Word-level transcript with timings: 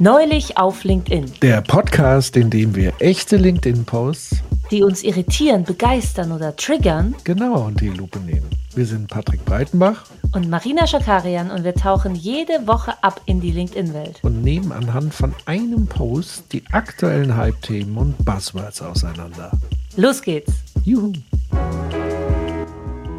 Neulich 0.00 0.56
auf 0.56 0.84
LinkedIn. 0.84 1.32
Der 1.42 1.60
Podcast, 1.60 2.36
in 2.36 2.50
dem 2.50 2.76
wir 2.76 2.92
echte 3.00 3.36
LinkedIn-Posts, 3.36 4.36
die 4.70 4.84
uns 4.84 5.02
irritieren, 5.02 5.64
begeistern 5.64 6.30
oder 6.30 6.54
triggern, 6.54 7.16
genau 7.24 7.66
unter 7.66 7.80
die 7.80 7.88
Lupe 7.88 8.20
nehmen. 8.20 8.48
Wir 8.76 8.86
sind 8.86 9.08
Patrick 9.08 9.44
Breitenbach 9.44 10.04
und 10.32 10.48
Marina 10.48 10.86
Schakarian 10.86 11.50
und 11.50 11.64
wir 11.64 11.74
tauchen 11.74 12.14
jede 12.14 12.68
Woche 12.68 12.92
ab 13.02 13.20
in 13.26 13.40
die 13.40 13.50
LinkedIn-Welt 13.50 14.20
und 14.22 14.40
nehmen 14.40 14.70
anhand 14.70 15.14
von 15.14 15.34
einem 15.46 15.88
Post 15.88 16.44
die 16.52 16.62
aktuellen 16.70 17.36
Hype-Themen 17.36 17.96
und 17.96 18.24
Buzzwords 18.24 18.80
auseinander. 18.80 19.50
Los 19.96 20.22
geht's! 20.22 20.52
Juhu! 20.84 21.12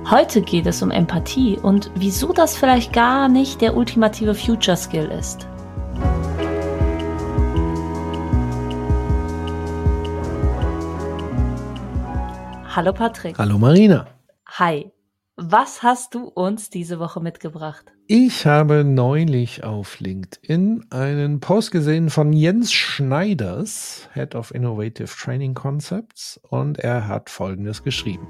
Heute 0.09 0.41
geht 0.41 0.65
es 0.65 0.81
um 0.81 0.91
Empathie 0.91 1.57
und 1.61 1.91
wieso 1.95 2.31
das 2.31 2.55
vielleicht 2.55 2.93
gar 2.93 3.27
nicht 3.27 3.59
der 3.59 3.75
ultimative 3.75 4.33
Future 4.33 4.77
Skill 4.77 5.11
ist. 5.19 5.45
Hallo 12.75 12.93
Patrick. 12.93 13.35
Hallo 13.39 13.57
Marina. 13.57 14.05
Hi. 14.59 14.91
Was 15.35 15.81
hast 15.81 16.13
du 16.13 16.27
uns 16.27 16.69
diese 16.69 16.99
Woche 16.99 17.19
mitgebracht? 17.19 17.91
Ich 18.11 18.47
habe 18.47 18.83
neulich 18.83 19.63
auf 19.63 19.99
LinkedIn 19.99 20.87
einen 20.89 21.39
Post 21.41 21.69
gesehen 21.69 22.09
von 22.09 22.33
Jens 22.33 22.73
Schneiders, 22.73 24.09
Head 24.15 24.33
of 24.33 24.51
Innovative 24.51 25.15
Training 25.15 25.53
Concepts, 25.53 26.39
und 26.49 26.79
er 26.79 27.07
hat 27.07 27.29
Folgendes 27.29 27.83
geschrieben. 27.83 28.27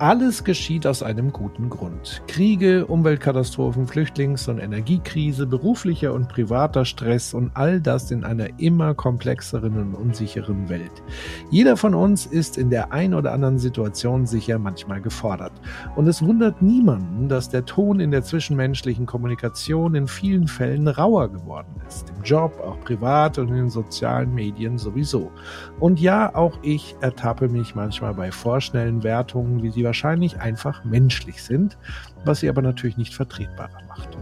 Alles 0.00 0.42
geschieht 0.42 0.88
aus 0.88 1.04
einem 1.04 1.32
guten 1.32 1.70
Grund. 1.70 2.20
Kriege, 2.26 2.84
Umweltkatastrophen, 2.86 3.86
Flüchtlings- 3.86 4.50
und 4.50 4.58
Energiekrise, 4.58 5.46
beruflicher 5.46 6.12
und 6.14 6.28
privater 6.28 6.84
Stress 6.84 7.32
und 7.32 7.52
all 7.54 7.80
das 7.80 8.10
in 8.10 8.24
einer 8.24 8.58
immer 8.58 8.92
komplexeren 8.92 9.78
und 9.78 9.94
unsicheren 9.94 10.68
Welt. 10.68 11.00
Jeder 11.48 11.76
von 11.76 11.94
uns 11.94 12.26
ist 12.26 12.58
in 12.58 12.70
der 12.70 12.92
ein 12.92 13.14
oder 13.14 13.30
anderen 13.30 13.60
Situation 13.60 14.26
sicher 14.26 14.58
manchmal 14.58 15.00
gefordert. 15.00 15.52
Und 15.94 16.08
es 16.08 16.22
wundert 16.22 16.60
niemanden, 16.60 17.28
dass 17.28 17.50
der 17.50 17.64
Ton 17.64 18.00
in 18.00 18.10
der 18.10 18.24
zwischenmenschlichen 18.24 19.06
Kommunikation 19.12 19.94
in 19.94 20.08
vielen 20.08 20.48
Fällen 20.48 20.88
rauer 20.88 21.28
geworden 21.28 21.82
ist. 21.86 22.10
Im 22.16 22.22
Job, 22.24 22.58
auch 22.60 22.80
privat 22.80 23.36
und 23.36 23.48
in 23.48 23.56
den 23.56 23.70
sozialen 23.70 24.34
Medien 24.34 24.78
sowieso. 24.78 25.30
Und 25.78 26.00
ja, 26.00 26.34
auch 26.34 26.58
ich 26.62 26.96
ertappe 27.02 27.48
mich 27.50 27.74
manchmal 27.74 28.14
bei 28.14 28.32
vorschnellen 28.32 29.02
Wertungen, 29.02 29.62
wie 29.62 29.70
sie 29.70 29.84
wahrscheinlich 29.84 30.40
einfach 30.40 30.82
menschlich 30.84 31.42
sind, 31.42 31.76
was 32.24 32.40
sie 32.40 32.48
aber 32.48 32.62
natürlich 32.62 32.96
nicht 32.96 33.14
vertretbarer 33.14 33.82
macht. 33.86 34.16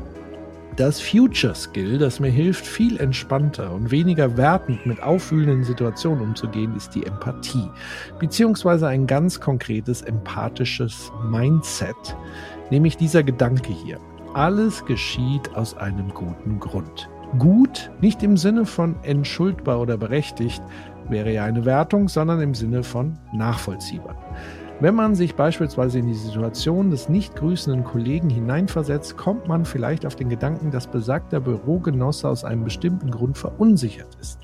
Das 0.74 1.00
Future 1.00 1.54
Skill, 1.54 1.98
das 1.98 2.18
mir 2.18 2.30
hilft, 2.30 2.66
viel 2.66 2.96
entspannter 2.98 3.72
und 3.72 3.92
weniger 3.92 4.36
wertend 4.36 4.86
mit 4.86 5.00
aufwühlenden 5.00 5.62
Situationen 5.62 6.20
umzugehen, 6.20 6.74
ist 6.74 6.96
die 6.96 7.06
Empathie, 7.06 7.68
beziehungsweise 8.18 8.88
ein 8.88 9.06
ganz 9.06 9.38
konkretes 9.38 10.02
empathisches 10.02 11.12
Mindset, 11.30 12.16
nämlich 12.70 12.96
dieser 12.96 13.22
Gedanke 13.22 13.72
hier. 13.72 14.00
Alles 14.34 14.84
geschieht 14.84 15.56
aus 15.56 15.76
einem 15.76 16.14
guten 16.14 16.60
Grund. 16.60 17.10
Gut, 17.38 17.90
nicht 18.00 18.22
im 18.22 18.36
Sinne 18.36 18.64
von 18.64 18.94
entschuldbar 19.02 19.80
oder 19.80 19.96
berechtigt, 19.96 20.62
wäre 21.08 21.32
ja 21.32 21.44
eine 21.44 21.64
Wertung, 21.64 22.08
sondern 22.08 22.40
im 22.40 22.54
Sinne 22.54 22.84
von 22.84 23.18
nachvollziehbar. 23.32 24.14
Wenn 24.82 24.94
man 24.94 25.14
sich 25.14 25.34
beispielsweise 25.34 25.98
in 25.98 26.06
die 26.06 26.14
Situation 26.14 26.90
des 26.90 27.10
nicht 27.10 27.36
grüßenden 27.36 27.84
Kollegen 27.84 28.30
hineinversetzt, 28.30 29.14
kommt 29.18 29.46
man 29.46 29.66
vielleicht 29.66 30.06
auf 30.06 30.16
den 30.16 30.30
Gedanken, 30.30 30.70
dass 30.70 30.86
besagter 30.86 31.38
Bürogenosse 31.38 32.26
aus 32.26 32.44
einem 32.44 32.64
bestimmten 32.64 33.10
Grund 33.10 33.36
verunsichert 33.36 34.16
ist. 34.22 34.38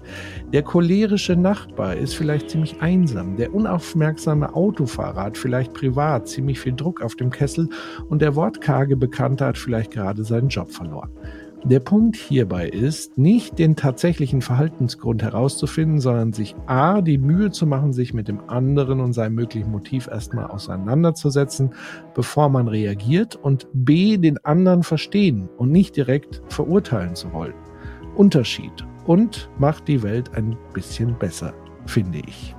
Der 0.52 0.62
cholerische 0.62 1.36
Nachbar 1.36 1.96
ist 1.96 2.16
vielleicht 2.16 2.50
ziemlich 2.50 2.82
einsam, 2.82 3.36
der 3.36 3.54
unaufmerksame 3.54 4.54
Autofahrer 4.54 5.22
hat 5.22 5.38
vielleicht 5.38 5.72
privat 5.72 6.28
ziemlich 6.28 6.60
viel 6.60 6.74
Druck 6.74 7.00
auf 7.00 7.16
dem 7.16 7.30
Kessel 7.30 7.70
und 8.10 8.20
der 8.20 8.36
wortkarge 8.36 8.98
Bekannte 8.98 9.46
hat 9.46 9.56
vielleicht 9.56 9.92
gerade 9.92 10.22
seinen 10.22 10.48
Job 10.48 10.70
verloren. 10.70 11.12
Der 11.68 11.80
Punkt 11.80 12.14
hierbei 12.14 12.68
ist, 12.68 13.18
nicht 13.18 13.58
den 13.58 13.74
tatsächlichen 13.74 14.40
Verhaltensgrund 14.40 15.24
herauszufinden, 15.24 15.98
sondern 15.98 16.32
sich 16.32 16.54
A, 16.66 17.00
die 17.00 17.18
Mühe 17.18 17.50
zu 17.50 17.66
machen, 17.66 17.92
sich 17.92 18.14
mit 18.14 18.28
dem 18.28 18.48
anderen 18.48 19.00
und 19.00 19.14
seinem 19.14 19.34
möglichen 19.34 19.72
Motiv 19.72 20.06
erstmal 20.06 20.46
auseinanderzusetzen, 20.46 21.74
bevor 22.14 22.50
man 22.50 22.68
reagiert 22.68 23.34
und 23.34 23.66
B, 23.72 24.16
den 24.16 24.38
anderen 24.44 24.84
verstehen 24.84 25.48
und 25.56 25.72
nicht 25.72 25.96
direkt 25.96 26.40
verurteilen 26.46 27.16
zu 27.16 27.32
wollen. 27.32 27.54
Unterschied 28.14 28.86
und 29.04 29.50
macht 29.58 29.88
die 29.88 30.04
Welt 30.04 30.36
ein 30.36 30.56
bisschen 30.72 31.18
besser, 31.18 31.52
finde 31.84 32.20
ich. 32.28 32.54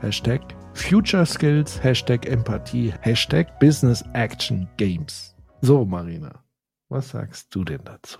Hashtag 0.00 0.40
Future 0.74 1.24
Skills, 1.24 1.80
Hashtag 1.84 2.26
Empathie, 2.26 2.92
Hashtag 3.02 3.60
Business 3.60 4.02
Action 4.14 4.68
Games. 4.76 5.36
So, 5.60 5.84
Marina, 5.84 6.42
was 6.88 7.10
sagst 7.10 7.54
du 7.54 7.62
denn 7.62 7.82
dazu? 7.84 8.18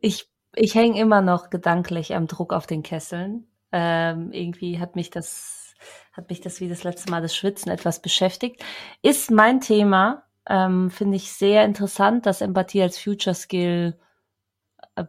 Ich, 0.00 0.28
ich 0.54 0.74
hänge 0.74 1.00
immer 1.00 1.20
noch 1.20 1.50
gedanklich 1.50 2.14
am 2.14 2.26
Druck 2.26 2.52
auf 2.52 2.66
den 2.66 2.82
Kesseln. 2.82 3.46
Ähm, 3.72 4.32
irgendwie 4.32 4.78
hat 4.78 4.96
mich 4.96 5.10
das, 5.10 5.74
hat 6.12 6.30
mich 6.30 6.40
das 6.40 6.60
wie 6.60 6.68
das 6.68 6.84
letzte 6.84 7.10
Mal 7.10 7.22
das 7.22 7.36
Schwitzen 7.36 7.70
etwas 7.70 8.00
beschäftigt. 8.00 8.64
Ist 9.02 9.30
mein 9.30 9.60
Thema, 9.60 10.24
ähm, 10.48 10.90
finde 10.90 11.16
ich 11.16 11.32
sehr 11.32 11.64
interessant, 11.64 12.26
dass 12.26 12.40
Empathie 12.40 12.82
als 12.82 12.98
Future 12.98 13.34
Skill 13.34 13.98
äh, 14.96 15.04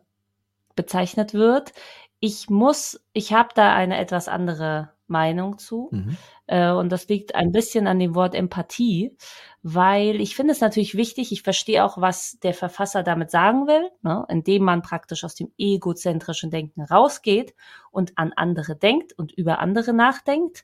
bezeichnet 0.75 1.33
wird. 1.33 1.73
Ich 2.19 2.49
muss, 2.49 3.01
ich 3.13 3.33
habe 3.33 3.49
da 3.55 3.73
eine 3.73 3.97
etwas 3.97 4.27
andere 4.27 4.91
Meinung 5.09 5.57
zu. 5.57 5.89
Mhm. 5.91 6.17
Äh, 6.47 6.71
und 6.71 6.91
das 6.91 7.07
liegt 7.07 7.35
ein 7.35 7.51
bisschen 7.51 7.87
an 7.87 7.99
dem 7.99 8.15
Wort 8.15 8.35
Empathie, 8.35 9.15
weil 9.61 10.21
ich 10.21 10.35
finde 10.35 10.53
es 10.53 10.61
natürlich 10.61 10.95
wichtig, 10.95 11.31
ich 11.31 11.41
verstehe 11.41 11.83
auch, 11.83 11.99
was 11.99 12.39
der 12.39 12.53
Verfasser 12.53 13.03
damit 13.03 13.31
sagen 13.31 13.67
will, 13.67 13.89
ne, 14.01 14.25
indem 14.29 14.63
man 14.63 14.81
praktisch 14.81 15.23
aus 15.23 15.35
dem 15.35 15.51
egozentrischen 15.57 16.51
Denken 16.51 16.81
rausgeht 16.81 17.53
und 17.91 18.17
an 18.17 18.33
andere 18.35 18.75
denkt 18.75 19.13
und 19.13 19.31
über 19.31 19.59
andere 19.59 19.93
nachdenkt, 19.93 20.63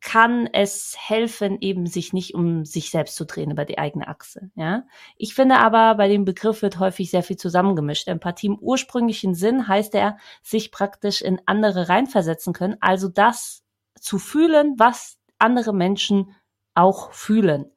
kann 0.00 0.46
es 0.52 0.96
helfen, 0.98 1.58
eben 1.60 1.86
sich 1.86 2.12
nicht 2.12 2.34
um 2.34 2.64
sich 2.64 2.90
selbst 2.90 3.16
zu 3.16 3.24
drehen 3.24 3.50
über 3.50 3.64
die 3.64 3.78
eigene 3.78 4.06
Achse. 4.06 4.50
Ja, 4.54 4.84
ich 5.16 5.34
finde 5.34 5.58
aber, 5.58 5.96
bei 5.96 6.08
dem 6.08 6.24
Begriff 6.24 6.62
wird 6.62 6.78
häufig 6.78 7.10
sehr 7.10 7.22
viel 7.22 7.36
zusammengemischt. 7.36 8.06
Empathie 8.06 8.46
im 8.46 8.58
ursprünglichen 8.58 9.34
Sinn 9.34 9.66
heißt 9.66 9.94
er, 9.94 10.16
sich 10.42 10.70
praktisch 10.70 11.20
in 11.20 11.40
andere 11.46 11.88
reinversetzen 11.88 12.52
können, 12.52 12.76
also 12.80 13.08
das 13.08 13.64
zu 14.00 14.18
fühlen, 14.18 14.74
was 14.78 15.18
andere 15.38 15.72
Menschen 15.72 16.34
auch 16.74 17.12
fühlen. 17.12 17.70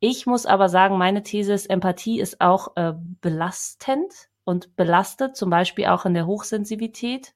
Ich 0.00 0.26
muss 0.26 0.46
aber 0.46 0.68
sagen, 0.68 0.98
meine 0.98 1.22
These 1.22 1.52
ist, 1.52 1.70
Empathie 1.70 2.20
ist 2.20 2.40
auch 2.40 2.76
äh, 2.76 2.92
belastend 3.20 4.12
und 4.44 4.74
belastet, 4.76 5.36
zum 5.36 5.50
Beispiel 5.50 5.86
auch 5.86 6.04
in 6.04 6.14
der 6.14 6.26
Hochsensibilität. 6.26 7.34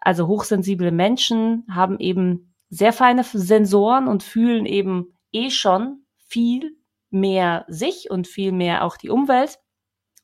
Also 0.00 0.26
hochsensible 0.26 0.92
Menschen 0.92 1.66
haben 1.70 1.98
eben 1.98 2.54
sehr 2.70 2.92
feine 2.92 3.22
Sensoren 3.24 4.08
und 4.08 4.22
fühlen 4.22 4.66
eben 4.66 5.14
eh 5.32 5.50
schon 5.50 6.04
viel 6.16 6.76
mehr 7.10 7.64
sich 7.68 8.10
und 8.10 8.26
viel 8.26 8.52
mehr 8.52 8.84
auch 8.84 8.96
die 8.96 9.10
Umwelt 9.10 9.58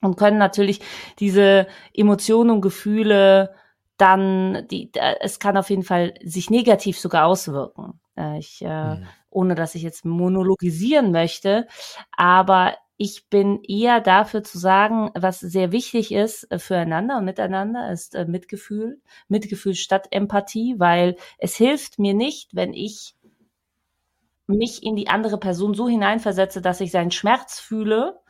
und 0.00 0.16
können 0.16 0.38
natürlich 0.38 0.80
diese 1.18 1.66
Emotionen 1.92 2.50
und 2.50 2.60
Gefühle 2.62 3.54
dann, 4.00 4.66
die, 4.70 4.90
es 5.20 5.38
kann 5.38 5.56
auf 5.56 5.70
jeden 5.70 5.82
Fall 5.82 6.14
sich 6.22 6.50
negativ 6.50 6.98
sogar 6.98 7.26
auswirken. 7.26 8.00
Äh, 8.16 8.38
ich, 8.38 8.62
äh, 8.62 8.96
mhm. 8.96 9.06
ohne 9.30 9.54
dass 9.54 9.74
ich 9.74 9.82
jetzt 9.82 10.04
monologisieren 10.04 11.12
möchte, 11.12 11.66
aber 12.12 12.76
ich 12.96 13.28
bin 13.28 13.62
eher 13.62 14.00
dafür 14.00 14.42
zu 14.42 14.58
sagen, 14.58 15.10
was 15.14 15.40
sehr 15.40 15.72
wichtig 15.72 16.12
ist 16.12 16.50
äh, 16.50 16.58
füreinander 16.58 17.18
und 17.18 17.24
miteinander, 17.24 17.90
ist 17.90 18.14
äh, 18.14 18.26
Mitgefühl, 18.26 19.00
Mitgefühl 19.28 19.74
statt 19.74 20.08
Empathie, 20.10 20.76
weil 20.78 21.16
es 21.38 21.56
hilft 21.56 21.98
mir 21.98 22.14
nicht, 22.14 22.54
wenn 22.54 22.72
ich 22.72 23.14
mich 24.46 24.82
in 24.82 24.96
die 24.96 25.08
andere 25.08 25.38
Person 25.38 25.74
so 25.74 25.88
hineinversetze, 25.88 26.60
dass 26.60 26.80
ich 26.80 26.90
seinen 26.90 27.10
Schmerz 27.12 27.60
fühle, 27.60 28.20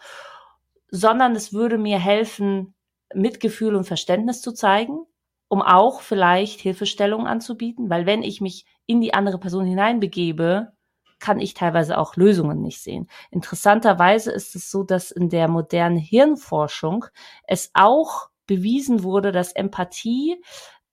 sondern 0.90 1.34
es 1.34 1.52
würde 1.52 1.78
mir 1.78 1.98
helfen, 1.98 2.74
Mitgefühl 3.14 3.74
und 3.74 3.84
Verständnis 3.84 4.40
zu 4.40 4.52
zeigen 4.52 5.06
um 5.50 5.62
auch 5.62 6.00
vielleicht 6.00 6.60
Hilfestellung 6.60 7.26
anzubieten, 7.26 7.90
weil 7.90 8.06
wenn 8.06 8.22
ich 8.22 8.40
mich 8.40 8.66
in 8.86 9.00
die 9.00 9.14
andere 9.14 9.38
Person 9.38 9.66
hineinbegebe, 9.66 10.72
kann 11.18 11.40
ich 11.40 11.54
teilweise 11.54 11.98
auch 11.98 12.14
Lösungen 12.14 12.62
nicht 12.62 12.80
sehen. 12.80 13.08
Interessanterweise 13.32 14.30
ist 14.30 14.54
es 14.54 14.70
so, 14.70 14.84
dass 14.84 15.10
in 15.10 15.28
der 15.28 15.48
modernen 15.48 15.98
Hirnforschung 15.98 17.04
es 17.48 17.72
auch 17.74 18.28
bewiesen 18.46 19.02
wurde, 19.02 19.32
dass 19.32 19.50
Empathie 19.50 20.40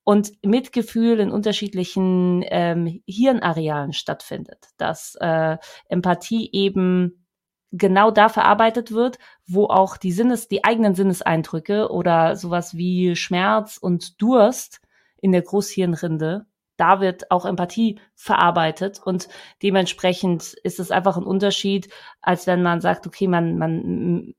und 0.04 0.32
Mitgefühl 0.44 1.20
in 1.20 1.30
unterschiedlichen 1.30 2.44
ähm, 2.48 3.04
Hirnarealen 3.06 3.94
stattfindet. 3.94 4.70
Dass 4.78 5.16
äh, 5.22 5.58
Empathie 5.88 6.50
eben 6.52 7.27
genau 7.72 8.12
da 8.12 8.30
verarbeitet 8.30 8.92
wird, 8.92 9.20
wo 9.46 9.66
auch 9.66 9.98
die 9.98 10.12
Sinnes, 10.12 10.48
die 10.48 10.64
eigenen 10.64 10.96
Sinneseindrücke 10.96 11.90
oder 11.92 12.36
sowas 12.36 12.76
wie 12.78 13.16
Schmerz 13.16 13.78
und 13.78 14.22
Durst 14.22 14.82
in 15.22 15.32
der 15.32 15.42
Großhirnrinde, 15.42 16.46
da 16.78 17.02
wird 17.02 17.32
auch 17.32 17.46
Empathie 17.46 18.00
verarbeitet 18.16 19.02
und 19.04 19.28
dementsprechend 19.64 20.54
ist 20.64 20.80
es 20.80 20.92
einfach 20.92 21.18
ein 21.18 21.24
Unterschied, 21.24 21.90
als 22.22 22.48
wenn 22.48 22.62
man 22.62 22.82
sagt, 22.82 23.08
okay, 23.08 23.28
man, 23.28 23.58
man, 23.58 24.34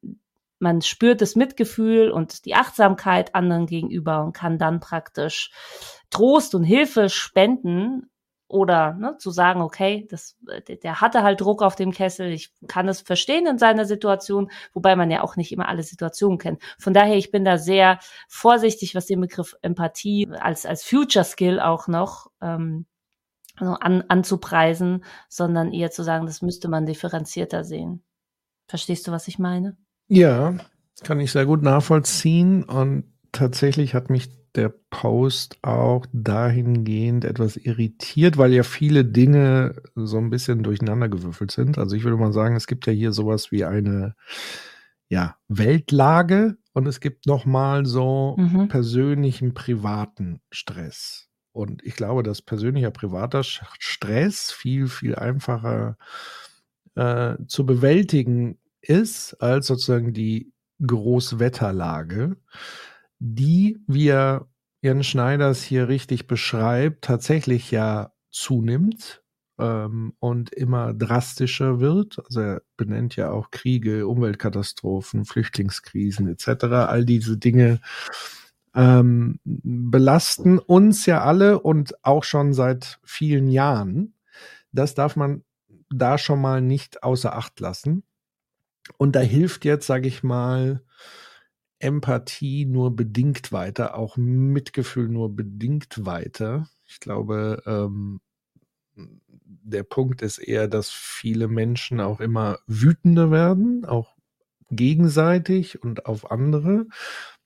man 0.61 0.81
spürt 0.81 1.21
das 1.21 1.37
Mitgefühl 1.37 2.11
und 2.11 2.45
die 2.45 2.55
Achtsamkeit 2.55 3.35
anderen 3.35 3.67
gegenüber 3.67 4.25
und 4.25 4.33
kann 4.33 4.57
dann 4.57 4.81
praktisch 4.81 5.51
Trost 6.11 6.55
und 6.55 6.63
Hilfe 6.65 7.09
spenden 7.09 8.09
oder 8.49 8.95
ne, 8.95 9.17
zu 9.19 9.31
sagen, 9.31 9.61
okay, 9.61 10.07
das, 10.11 10.37
der 10.83 11.01
hatte 11.01 11.23
halt 11.23 11.41
Druck 11.41 11.63
auf 11.63 11.77
dem 11.77 11.93
Kessel, 11.93 12.33
ich 12.33 12.53
kann 12.67 12.89
es 12.89 13.03
verstehen 13.03 13.47
in 13.47 13.59
seiner 13.59 13.85
Situation, 13.85 14.51
wobei 14.73 14.97
man 14.97 15.11
ja 15.11 15.23
auch 15.23 15.37
nicht 15.37 15.53
immer 15.53 15.69
alle 15.69 15.83
Situationen 15.83 16.39
kennt. 16.39 16.63
Von 16.79 16.95
daher, 16.95 17.17
ich 17.17 17.31
bin 17.31 17.45
da 17.45 17.59
sehr 17.59 17.99
vorsichtig, 18.27 18.95
was 18.95 19.07
den 19.07 19.21
Begriff 19.21 19.55
Empathie 19.61 20.29
als, 20.41 20.65
als 20.65 20.83
Future 20.83 21.25
Skill 21.25 21.61
auch 21.61 21.89
noch 21.89 22.31
ähm, 22.41 22.87
an, 23.57 24.05
anzupreisen, 24.09 25.05
sondern 25.29 25.73
eher 25.73 25.91
zu 25.91 26.03
sagen, 26.03 26.27
das 26.27 26.41
müsste 26.41 26.69
man 26.69 26.87
differenzierter 26.87 27.65
sehen. 27.65 28.03
Verstehst 28.67 29.07
du, 29.07 29.13
was 29.13 29.29
ich 29.29 29.39
meine? 29.39 29.77
Ja, 30.09 30.55
kann 31.03 31.21
ich 31.21 31.33
sehr 31.33 31.45
gut 31.47 31.63
nachvollziehen 31.63 32.65
und 32.65 33.05
tatsächlich 33.33 33.95
hat 33.95 34.09
mich 34.11 34.38
der 34.55 34.73
Post 34.91 35.59
auch 35.63 36.07
dahingehend 36.13 37.25
etwas 37.25 37.57
irritiert, 37.57 38.37
weil 38.39 38.53
ja 38.53 38.63
viele 38.63 39.05
Dinge 39.05 39.77
so 39.95 40.19
ein 40.19 40.31
bisschen 40.31 40.63
durcheinandergewürfelt 40.63 41.51
sind. 41.51 41.79
Also 41.79 41.97
ich 41.97 42.05
würde 42.05 42.17
mal 42.17 42.33
sagen, 42.33 42.57
es 42.57 42.67
gibt 42.67 42.87
ja 42.87 42.93
hier 42.93 43.13
sowas 43.13 43.53
wie 43.53 43.65
eine 43.65 44.15
ja, 45.09 45.37
Weltlage 45.49 46.57
und 46.73 46.87
es 46.87 47.01
gibt 47.01 47.27
nochmal 47.27 47.87
so 47.87 48.37
mhm. 48.39 48.69
persönlichen, 48.69 49.55
privaten 49.55 50.41
Stress. 50.51 51.29
Und 51.53 51.83
ich 51.83 51.97
glaube, 51.97 52.23
dass 52.23 52.43
persönlicher, 52.43 52.91
privater 52.91 53.43
Stress 53.43 54.53
viel, 54.53 54.87
viel 54.87 55.17
einfacher 55.17 55.97
äh, 56.95 57.37
zu 57.47 57.67
bewältigen 57.67 58.59
ist 58.81 59.35
als 59.35 59.67
sozusagen 59.67 60.13
die 60.13 60.53
Großwetterlage 60.87 62.37
die, 63.19 63.79
wie 63.87 64.09
er 64.09 64.49
Jan 64.81 65.03
Schneiders 65.03 65.63
hier 65.63 65.89
richtig 65.89 66.27
beschreibt, 66.27 67.05
tatsächlich 67.05 67.71
ja 67.71 68.13
zunimmt 68.31 69.23
ähm, 69.59 70.15
und 70.21 70.53
immer 70.53 70.95
drastischer 70.95 71.81
wird. 71.81 72.21
Also 72.25 72.41
er 72.41 72.63
benennt 72.77 73.17
ja 73.17 73.31
auch 73.31 73.51
Kriege, 73.51 74.07
Umweltkatastrophen, 74.07 75.25
Flüchtlingskrisen 75.25 76.29
etc. 76.29 76.65
All 76.65 77.05
diese 77.05 77.37
Dinge 77.39 77.81
ähm, 78.75 79.41
belasten 79.45 80.59
uns 80.59 81.07
ja 81.07 81.23
alle 81.23 81.61
und 81.61 82.05
auch 82.05 82.25
schon 82.25 82.53
seit 82.53 83.01
vielen 83.03 83.49
Jahren. 83.49 84.15
Das 84.71 84.95
darf 84.95 85.17
man 85.17 85.43
da 85.91 86.19
schon 86.19 86.41
mal 86.41 86.61
nicht 86.61 87.03
außer 87.03 87.35
Acht 87.35 87.59
lassen. 87.61 88.05
Und 88.97 89.17
da 89.17 89.21
hilft 89.21 89.65
jetzt, 89.65 89.87
sage 89.87 90.07
ich 90.09 90.23
mal, 90.23 90.83
Empathie 91.79 92.65
nur 92.65 92.95
bedingt 92.95 93.53
weiter, 93.53 93.97
auch 93.97 94.17
Mitgefühl 94.17 95.09
nur 95.09 95.35
bedingt 95.35 96.05
weiter. 96.05 96.69
Ich 96.87 97.01
glaube, 97.01 97.63
ähm, 97.67 98.21
der 99.37 99.83
Punkt 99.83 100.23
ist 100.23 100.39
eher, 100.39 100.69
dass 100.69 100.91
viele 100.91 101.49
Menschen 101.49 102.01
auch 102.01 102.21
immer 102.21 102.59
wütender 102.67 103.31
werden, 103.31 103.85
auch 103.85 104.17
gegenseitig 104.71 105.83
und 105.83 106.07
auf 106.07 106.31
andere. 106.31 106.87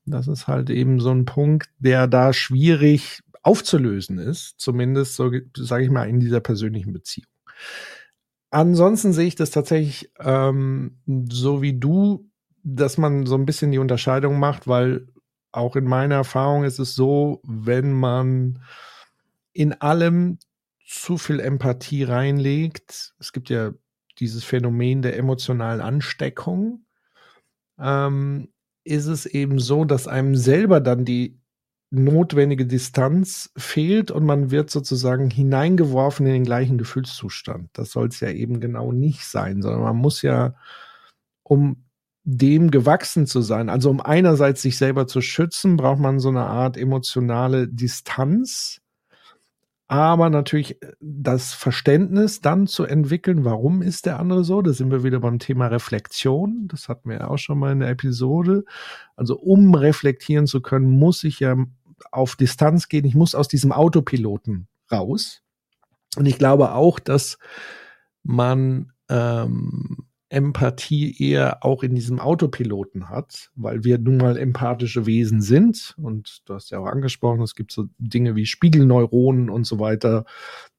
Das 0.04 0.28
ist 0.28 0.46
halt 0.46 0.70
eben 0.70 1.00
so 1.00 1.10
ein 1.10 1.24
Punkt, 1.24 1.70
der 1.78 2.08
da 2.08 2.32
schwierig 2.32 3.20
aufzulösen 3.42 4.18
ist, 4.18 4.54
zumindest 4.58 5.14
so, 5.14 5.30
sage 5.56 5.84
ich 5.84 5.90
mal, 5.90 6.08
in 6.08 6.20
dieser 6.20 6.40
persönlichen 6.40 6.92
Beziehung. 6.92 7.26
Ansonsten 8.50 9.12
sehe 9.12 9.26
ich 9.26 9.34
das 9.34 9.50
tatsächlich 9.50 10.10
ähm, 10.18 10.98
so 11.30 11.62
wie 11.62 11.78
du 11.78 12.30
dass 12.62 12.98
man 12.98 13.26
so 13.26 13.34
ein 13.34 13.46
bisschen 13.46 13.72
die 13.72 13.78
Unterscheidung 13.78 14.38
macht, 14.38 14.68
weil 14.68 15.08
auch 15.52 15.76
in 15.76 15.84
meiner 15.84 16.16
Erfahrung 16.16 16.64
ist 16.64 16.78
es 16.78 16.94
so, 16.94 17.40
wenn 17.44 17.92
man 17.92 18.62
in 19.52 19.72
allem 19.80 20.38
zu 20.86 21.18
viel 21.18 21.40
Empathie 21.40 22.04
reinlegt, 22.04 23.14
es 23.18 23.32
gibt 23.32 23.50
ja 23.50 23.72
dieses 24.18 24.44
Phänomen 24.44 25.02
der 25.02 25.16
emotionalen 25.16 25.80
Ansteckung, 25.80 26.84
ähm, 27.78 28.48
ist 28.84 29.06
es 29.06 29.26
eben 29.26 29.58
so, 29.58 29.84
dass 29.84 30.08
einem 30.08 30.36
selber 30.36 30.80
dann 30.80 31.04
die 31.04 31.38
notwendige 31.90 32.66
Distanz 32.66 33.52
fehlt 33.56 34.10
und 34.10 34.24
man 34.24 34.50
wird 34.50 34.70
sozusagen 34.70 35.30
hineingeworfen 35.30 36.26
in 36.26 36.32
den 36.32 36.44
gleichen 36.44 36.78
Gefühlszustand. 36.78 37.68
Das 37.74 37.90
soll 37.90 38.08
es 38.08 38.20
ja 38.20 38.30
eben 38.30 38.60
genau 38.60 38.92
nicht 38.92 39.26
sein, 39.26 39.60
sondern 39.60 39.82
man 39.82 39.96
muss 39.96 40.22
ja, 40.22 40.54
um 41.42 41.84
dem 42.24 42.70
gewachsen 42.70 43.26
zu 43.26 43.40
sein. 43.40 43.68
Also 43.68 43.90
um 43.90 44.00
einerseits 44.00 44.62
sich 44.62 44.78
selber 44.78 45.06
zu 45.06 45.20
schützen, 45.20 45.76
braucht 45.76 45.98
man 45.98 46.20
so 46.20 46.28
eine 46.28 46.44
Art 46.44 46.76
emotionale 46.76 47.68
Distanz, 47.68 48.82
aber 49.92 50.30
natürlich 50.30 50.78
das 51.00 51.52
Verständnis 51.52 52.40
dann 52.40 52.66
zu 52.66 52.84
entwickeln, 52.84 53.44
warum 53.44 53.82
ist 53.82 54.06
der 54.06 54.18
andere 54.18 54.42
so. 54.42 54.62
Da 54.62 54.72
sind 54.72 54.90
wir 54.90 55.04
wieder 55.04 55.20
beim 55.20 55.38
Thema 55.38 55.66
Reflexion. 55.66 56.66
Das 56.68 56.88
hatten 56.88 57.10
wir 57.10 57.16
ja 57.18 57.28
auch 57.28 57.36
schon 57.36 57.58
mal 57.58 57.72
in 57.72 57.80
der 57.80 57.90
Episode. 57.90 58.64
Also 59.16 59.38
um 59.38 59.74
reflektieren 59.74 60.46
zu 60.46 60.62
können, 60.62 60.88
muss 60.88 61.24
ich 61.24 61.40
ja 61.40 61.56
auf 62.10 62.36
Distanz 62.36 62.88
gehen. 62.88 63.04
Ich 63.04 63.14
muss 63.14 63.34
aus 63.34 63.48
diesem 63.48 63.70
Autopiloten 63.70 64.66
raus. 64.90 65.42
Und 66.16 66.24
ich 66.24 66.38
glaube 66.38 66.72
auch, 66.72 66.98
dass 66.98 67.36
man 68.22 68.92
ähm, 69.10 70.06
Empathie 70.32 71.14
eher 71.18 71.64
auch 71.64 71.82
in 71.82 71.94
diesem 71.94 72.18
Autopiloten 72.18 73.10
hat, 73.10 73.50
weil 73.54 73.84
wir 73.84 73.98
nun 73.98 74.16
mal 74.16 74.36
empathische 74.38 75.06
Wesen 75.06 75.42
sind. 75.42 75.94
Und 75.98 76.42
du 76.46 76.54
hast 76.54 76.70
ja 76.70 76.78
auch 76.78 76.86
angesprochen, 76.86 77.42
es 77.42 77.54
gibt 77.54 77.72
so 77.72 77.86
Dinge 77.98 78.34
wie 78.34 78.46
Spiegelneuronen 78.46 79.50
und 79.50 79.64
so 79.64 79.78
weiter. 79.78 80.24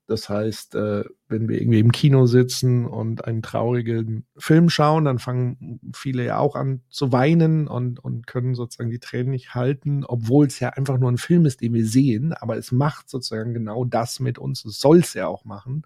Das 0.07 0.27
heißt, 0.27 0.75
äh, 0.75 1.05
wenn 1.29 1.47
wir 1.47 1.61
irgendwie 1.61 1.79
im 1.79 1.93
Kino 1.93 2.25
sitzen 2.25 2.85
und 2.85 3.25
einen 3.25 3.41
traurigen 3.41 4.25
Film 4.37 4.69
schauen, 4.69 5.05
dann 5.05 5.17
fangen 5.17 5.79
viele 5.95 6.25
ja 6.25 6.39
auch 6.39 6.55
an 6.55 6.81
zu 6.89 7.11
weinen 7.13 7.67
und, 7.67 8.03
und 8.03 8.27
können 8.27 8.53
sozusagen 8.53 8.89
die 8.89 8.99
Tränen 8.99 9.31
nicht 9.31 9.55
halten, 9.55 10.03
obwohl 10.03 10.47
es 10.47 10.59
ja 10.59 10.69
einfach 10.69 10.97
nur 10.97 11.09
ein 11.09 11.17
Film 11.17 11.45
ist, 11.45 11.61
den 11.61 11.73
wir 11.73 11.85
sehen. 11.85 12.33
Aber 12.33 12.57
es 12.57 12.71
macht 12.71 13.09
sozusagen 13.09 13.53
genau 13.53 13.85
das 13.85 14.19
mit 14.19 14.39
uns. 14.39 14.65
Es 14.65 14.79
soll 14.81 14.99
es 14.99 15.13
ja 15.13 15.27
auch 15.27 15.45
machen 15.45 15.83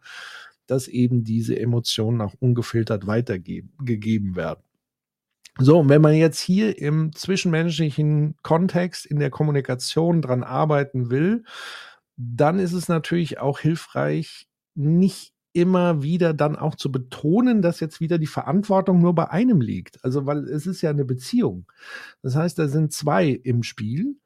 dass 0.68 0.88
eben 0.88 1.24
diese 1.24 1.60
Emotionen 1.60 2.22
auch 2.22 2.36
ungefiltert 2.40 3.08
weitergegeben 3.08 4.36
werden. 4.36 4.62
So, 5.60 5.80
und 5.80 5.90
wenn 5.90 6.02
man 6.02 6.14
jetzt 6.14 6.40
hier 6.40 6.78
im 6.78 7.14
zwischenmenschlichen 7.14 8.36
Kontext 8.44 9.08
in 9.08 9.20
der 9.20 9.32
Kommunikation 9.32 10.22
dran 10.22 10.44
arbeiten 10.44 11.10
will, 11.10 11.44
dann 12.16 12.60
ist 12.60 12.74
es 12.74 12.88
natürlich 12.88 13.40
auch 13.40 13.60
hilfreich, 13.60 14.48
nicht 14.76 15.34
immer 15.54 16.04
wieder 16.04 16.36
dann 16.36 16.56
auch 16.56 16.76
zu 16.76 16.92
betonen, 16.92 17.64
dass 17.64 17.80
jetzt 17.80 18.00
wieder 18.00 18.20
die 18.20 18.28
Verantwortung 18.28 19.02
nur 19.02 19.16
bei 19.16 19.32
einem 19.32 19.60
liegt. 19.60 20.04
Also, 20.04 20.28
weil 20.28 20.48
es 20.48 20.68
ist 20.68 20.84
ja 20.84 20.92
eine 20.92 21.06
Beziehung. 21.06 21.66
Das 22.22 22.36
heißt, 22.36 22.60
da 22.60 22.68
sind 22.68 22.94
zwei 22.94 23.30
im 23.30 23.64
Spiel 23.64 24.18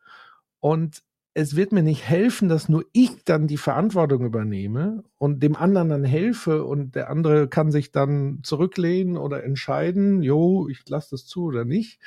und 0.59 1.03
es 1.33 1.55
wird 1.55 1.71
mir 1.71 1.83
nicht 1.83 2.07
helfen, 2.07 2.49
dass 2.49 2.67
nur 2.67 2.85
ich 2.91 3.23
dann 3.23 3.47
die 3.47 3.57
Verantwortung 3.57 4.25
übernehme 4.25 5.03
und 5.17 5.41
dem 5.41 5.55
anderen 5.55 5.89
dann 5.89 6.03
helfe 6.03 6.65
und 6.65 6.95
der 6.95 7.09
andere 7.09 7.47
kann 7.47 7.71
sich 7.71 7.91
dann 7.91 8.39
zurücklehnen 8.43 9.17
oder 9.17 9.43
entscheiden, 9.43 10.23
jo, 10.23 10.67
ich 10.67 10.87
lasse 10.89 11.11
das 11.11 11.25
zu 11.25 11.45
oder 11.45 11.63
nicht. 11.63 11.99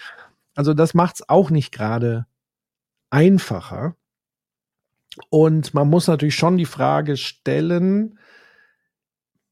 Also 0.54 0.74
das 0.74 0.94
macht 0.94 1.16
es 1.16 1.28
auch 1.28 1.50
nicht 1.50 1.72
gerade 1.72 2.26
einfacher. 3.10 3.96
Und 5.30 5.74
man 5.74 5.88
muss 5.88 6.06
natürlich 6.06 6.34
schon 6.34 6.58
die 6.58 6.66
Frage 6.66 7.16
stellen, 7.16 8.18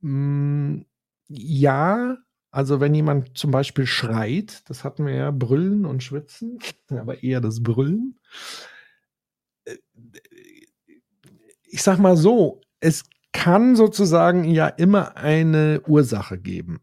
mh, 0.01 0.81
hm, 0.81 0.87
ja, 1.29 2.19
also 2.51 2.81
wenn 2.81 2.95
jemand 2.95 3.39
zum 3.39 3.51
Beispiel 3.51 3.87
schreit, 3.87 4.69
das 4.69 4.85
hatten 4.85 5.07
wir 5.07 5.15
ja, 5.15 5.31
brüllen 5.31 5.87
und 5.87 6.03
schwitzen, 6.03 6.59
aber 6.91 7.23
eher 7.23 7.41
das 7.41 7.63
Brüllen 7.63 8.19
ich 11.65 11.83
sag 11.83 11.99
mal 11.99 12.17
so, 12.17 12.61
es 12.81 13.05
kann 13.33 13.77
sozusagen 13.77 14.45
ja 14.45 14.69
immer 14.69 15.17
eine 15.17 15.81
Ursache 15.87 16.39
geben. 16.39 16.81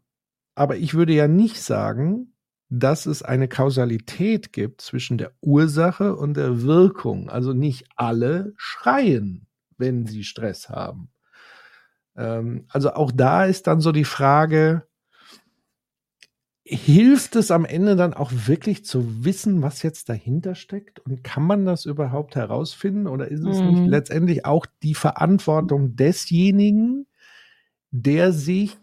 Aber 0.54 0.76
ich 0.76 0.94
würde 0.94 1.12
ja 1.12 1.28
nicht 1.28 1.62
sagen, 1.62 2.34
dass 2.68 3.06
es 3.06 3.22
eine 3.22 3.48
Kausalität 3.48 4.52
gibt 4.52 4.80
zwischen 4.80 5.18
der 5.18 5.32
Ursache 5.40 6.16
und 6.16 6.36
der 6.36 6.62
Wirkung. 6.62 7.30
Also 7.30 7.52
nicht 7.52 7.86
alle 7.96 8.52
schreien, 8.56 9.46
wenn 9.76 10.06
sie 10.06 10.24
Stress 10.24 10.68
haben. 10.68 11.10
Ähm, 12.16 12.66
also 12.68 12.92
auch 12.92 13.12
da 13.12 13.44
ist 13.44 13.66
dann 13.66 13.80
so 13.80 13.92
die 13.92 14.04
Frage, 14.04 14.86
hilft 16.70 17.34
es 17.34 17.50
am 17.50 17.64
Ende 17.64 17.96
dann 17.96 18.14
auch 18.14 18.30
wirklich 18.32 18.84
zu 18.84 19.24
wissen, 19.24 19.60
was 19.60 19.82
jetzt 19.82 20.08
dahinter 20.08 20.54
steckt? 20.54 21.00
Und 21.00 21.24
kann 21.24 21.42
man 21.42 21.64
das 21.64 21.84
überhaupt 21.84 22.36
herausfinden? 22.36 23.08
Oder 23.08 23.28
ist 23.28 23.44
es 23.44 23.60
mhm. 23.60 23.70
nicht 23.70 23.88
letztendlich 23.88 24.44
auch 24.44 24.66
die 24.82 24.94
Verantwortung 24.94 25.96
desjenigen, 25.96 27.06
der 27.90 28.32
sich 28.32 28.78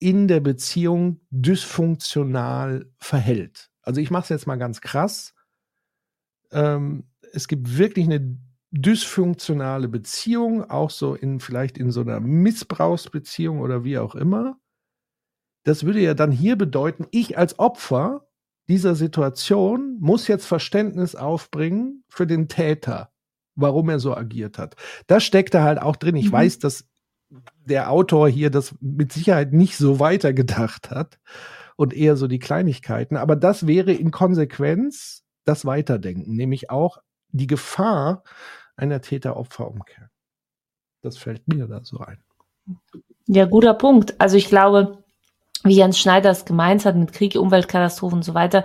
in 0.00 0.26
der 0.26 0.40
Beziehung 0.40 1.20
dysfunktional 1.30 2.90
verhält? 2.98 3.70
Also 3.82 4.00
ich 4.00 4.10
mache 4.10 4.24
es 4.24 4.28
jetzt 4.30 4.48
mal 4.48 4.56
ganz 4.56 4.80
krass. 4.80 5.32
Ähm, 6.50 7.04
es 7.32 7.46
gibt 7.46 7.78
wirklich 7.78 8.06
eine 8.06 8.36
dysfunktionale 8.72 9.86
Beziehung, 9.86 10.68
auch 10.68 10.90
so 10.90 11.14
in 11.14 11.38
vielleicht 11.38 11.78
in 11.78 11.92
so 11.92 12.00
einer 12.00 12.18
Missbrauchsbeziehung 12.18 13.60
oder 13.60 13.84
wie 13.84 13.98
auch 13.98 14.16
immer 14.16 14.58
das 15.68 15.84
würde 15.84 16.00
ja 16.00 16.14
dann 16.14 16.32
hier 16.32 16.56
bedeuten, 16.56 17.06
ich 17.10 17.36
als 17.36 17.58
Opfer 17.58 18.26
dieser 18.68 18.94
Situation 18.94 19.98
muss 20.00 20.26
jetzt 20.26 20.46
Verständnis 20.46 21.14
aufbringen 21.14 22.04
für 22.08 22.26
den 22.26 22.48
Täter, 22.48 23.10
warum 23.54 23.90
er 23.90 23.98
so 23.98 24.14
agiert 24.16 24.58
hat. 24.58 24.76
Das 25.06 25.24
steckt 25.24 25.52
da 25.54 25.62
halt 25.62 25.80
auch 25.80 25.96
drin. 25.96 26.16
Ich 26.16 26.28
mhm. 26.28 26.32
weiß, 26.32 26.58
dass 26.58 26.88
der 27.66 27.90
Autor 27.90 28.28
hier 28.28 28.50
das 28.50 28.74
mit 28.80 29.12
Sicherheit 29.12 29.52
nicht 29.52 29.76
so 29.76 30.00
weitergedacht 30.00 30.90
hat 30.90 31.18
und 31.76 31.92
eher 31.92 32.16
so 32.16 32.26
die 32.28 32.38
Kleinigkeiten. 32.38 33.16
Aber 33.16 33.36
das 33.36 33.66
wäre 33.66 33.92
in 33.92 34.10
Konsequenz 34.10 35.24
das 35.44 35.66
Weiterdenken, 35.66 36.34
nämlich 36.34 36.70
auch 36.70 36.98
die 37.28 37.46
Gefahr 37.46 38.22
einer 38.76 39.02
Täter-Opfer-Umkehr. 39.02 40.10
Das 41.02 41.18
fällt 41.18 41.46
mir 41.48 41.66
da 41.66 41.84
so 41.84 41.98
ein. 41.98 42.18
Ja, 43.26 43.44
guter 43.44 43.74
Punkt. 43.74 44.18
Also 44.18 44.36
ich 44.36 44.48
glaube, 44.48 45.04
wie 45.64 45.76
Jens 45.76 45.98
Schneider 45.98 46.30
es 46.30 46.44
gemeint 46.44 46.84
hat, 46.84 46.96
mit 46.96 47.12
Krieg, 47.12 47.34
Umweltkatastrophen 47.34 48.18
und 48.18 48.22
so 48.22 48.34
weiter, 48.34 48.64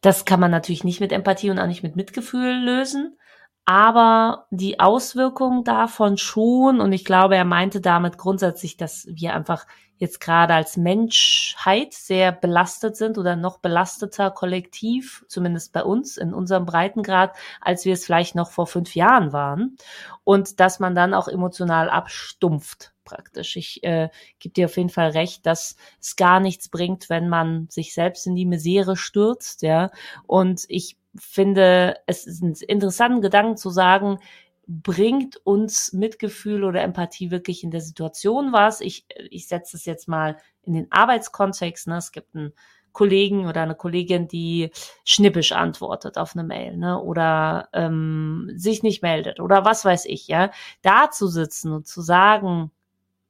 das 0.00 0.24
kann 0.24 0.40
man 0.40 0.50
natürlich 0.50 0.84
nicht 0.84 1.00
mit 1.00 1.12
Empathie 1.12 1.50
und 1.50 1.58
auch 1.58 1.66
nicht 1.66 1.82
mit 1.82 1.96
Mitgefühl 1.96 2.64
lösen. 2.64 3.16
Aber 3.64 4.46
die 4.50 4.80
Auswirkungen 4.80 5.62
davon 5.62 6.16
schon, 6.16 6.80
und 6.80 6.92
ich 6.92 7.04
glaube, 7.04 7.36
er 7.36 7.44
meinte 7.44 7.82
damit 7.82 8.16
grundsätzlich, 8.16 8.78
dass 8.78 9.06
wir 9.10 9.34
einfach 9.34 9.66
jetzt 9.98 10.20
gerade 10.20 10.54
als 10.54 10.76
Menschheit 10.76 11.92
sehr 11.92 12.32
belastet 12.32 12.96
sind 12.96 13.18
oder 13.18 13.36
noch 13.36 13.58
belasteter 13.58 14.30
kollektiv, 14.30 15.24
zumindest 15.28 15.72
bei 15.72 15.82
uns 15.82 16.16
in 16.16 16.32
unserem 16.32 16.64
Breitengrad, 16.64 17.36
als 17.60 17.84
wir 17.84 17.92
es 17.92 18.06
vielleicht 18.06 18.34
noch 18.34 18.50
vor 18.50 18.66
fünf 18.66 18.94
Jahren 18.94 19.32
waren. 19.32 19.76
Und 20.24 20.60
dass 20.60 20.80
man 20.80 20.94
dann 20.94 21.14
auch 21.14 21.28
emotional 21.28 21.90
abstumpft 21.90 22.92
praktisch. 23.04 23.56
Ich 23.56 23.82
äh, 23.84 24.10
gebe 24.38 24.52
dir 24.52 24.66
auf 24.66 24.76
jeden 24.76 24.90
Fall 24.90 25.10
recht, 25.10 25.46
dass 25.46 25.76
es 26.00 26.16
gar 26.16 26.40
nichts 26.40 26.68
bringt, 26.68 27.08
wenn 27.08 27.28
man 27.28 27.66
sich 27.70 27.94
selbst 27.94 28.26
in 28.26 28.36
die 28.36 28.44
Misere 28.44 28.96
stürzt, 28.96 29.62
ja. 29.62 29.90
Und 30.26 30.64
ich 30.68 30.98
finde, 31.16 31.96
es 32.06 32.26
ist 32.26 32.42
ein 32.42 32.54
interessanter 32.68 33.20
Gedanken 33.20 33.56
zu 33.56 33.70
sagen, 33.70 34.18
bringt 34.68 35.38
uns 35.44 35.94
Mitgefühl 35.94 36.62
oder 36.62 36.82
Empathie 36.82 37.30
wirklich 37.30 37.64
in 37.64 37.70
der 37.70 37.80
Situation 37.80 38.52
was? 38.52 38.82
Ich, 38.82 39.06
ich 39.30 39.48
setze 39.48 39.78
es 39.78 39.86
jetzt 39.86 40.08
mal 40.08 40.36
in 40.62 40.74
den 40.74 40.92
Arbeitskontext. 40.92 41.88
Ne? 41.88 41.96
Es 41.96 42.12
gibt 42.12 42.36
einen 42.36 42.52
Kollegen 42.92 43.46
oder 43.46 43.62
eine 43.62 43.74
Kollegin, 43.74 44.28
die 44.28 44.70
schnippisch 45.04 45.52
antwortet 45.52 46.18
auf 46.18 46.36
eine 46.36 46.44
Mail 46.44 46.76
ne? 46.76 47.00
oder 47.00 47.70
ähm, 47.72 48.50
sich 48.56 48.82
nicht 48.82 49.02
meldet 49.02 49.40
oder 49.40 49.64
was 49.64 49.86
weiß 49.86 50.04
ich. 50.04 50.28
Ja, 50.28 50.50
da 50.82 51.10
zu 51.10 51.28
sitzen 51.28 51.72
und 51.72 51.86
zu 51.86 52.02
sagen, 52.02 52.70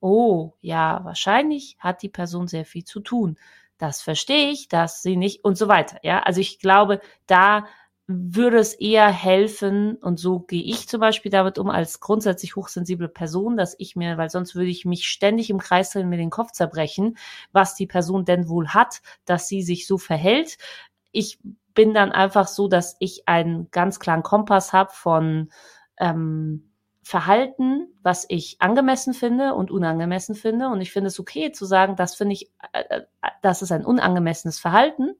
oh, 0.00 0.54
ja, 0.60 1.00
wahrscheinlich 1.04 1.76
hat 1.78 2.02
die 2.02 2.08
Person 2.08 2.48
sehr 2.48 2.64
viel 2.64 2.84
zu 2.84 2.98
tun. 2.98 3.36
Das 3.78 4.02
verstehe 4.02 4.50
ich, 4.50 4.66
dass 4.68 5.02
sie 5.02 5.16
nicht 5.16 5.44
und 5.44 5.56
so 5.56 5.68
weiter. 5.68 5.98
Ja, 6.02 6.20
also 6.20 6.40
ich 6.40 6.58
glaube, 6.58 7.00
da 7.28 7.66
würde 8.08 8.58
es 8.58 8.72
eher 8.74 9.08
helfen, 9.08 9.96
und 9.96 10.18
so 10.18 10.40
gehe 10.40 10.62
ich 10.62 10.88
zum 10.88 11.00
Beispiel 11.00 11.30
damit 11.30 11.58
um, 11.58 11.68
als 11.68 12.00
grundsätzlich 12.00 12.56
hochsensible 12.56 13.08
Person, 13.08 13.56
dass 13.58 13.76
ich 13.78 13.96
mir, 13.96 14.16
weil 14.16 14.30
sonst 14.30 14.54
würde 14.54 14.70
ich 14.70 14.86
mich 14.86 15.06
ständig 15.06 15.50
im 15.50 15.58
Kreis 15.58 15.90
drehen, 15.90 16.08
mir 16.08 16.16
den 16.16 16.30
Kopf 16.30 16.52
zerbrechen, 16.52 17.18
was 17.52 17.74
die 17.74 17.86
Person 17.86 18.24
denn 18.24 18.48
wohl 18.48 18.68
hat, 18.68 19.02
dass 19.26 19.46
sie 19.46 19.62
sich 19.62 19.86
so 19.86 19.98
verhält. 19.98 20.56
Ich 21.12 21.38
bin 21.74 21.92
dann 21.94 22.10
einfach 22.10 22.48
so, 22.48 22.66
dass 22.66 22.96
ich 22.98 23.28
einen 23.28 23.70
ganz 23.70 24.00
klaren 24.00 24.22
Kompass 24.22 24.72
habe 24.72 24.90
von 24.92 25.50
ähm, 25.98 26.70
Verhalten, 27.02 27.88
was 28.02 28.24
ich 28.28 28.56
angemessen 28.60 29.14
finde 29.14 29.54
und 29.54 29.70
unangemessen 29.70 30.34
finde. 30.34 30.68
Und 30.68 30.80
ich 30.80 30.92
finde 30.92 31.08
es 31.08 31.20
okay 31.20 31.52
zu 31.52 31.66
sagen, 31.66 31.94
das 31.94 32.14
finde 32.14 32.34
ich, 32.34 32.50
äh, 32.72 32.84
äh, 32.88 33.02
das 33.42 33.62
ist 33.62 33.72
ein 33.72 33.84
unangemessenes 33.84 34.58
Verhalten. 34.58 35.14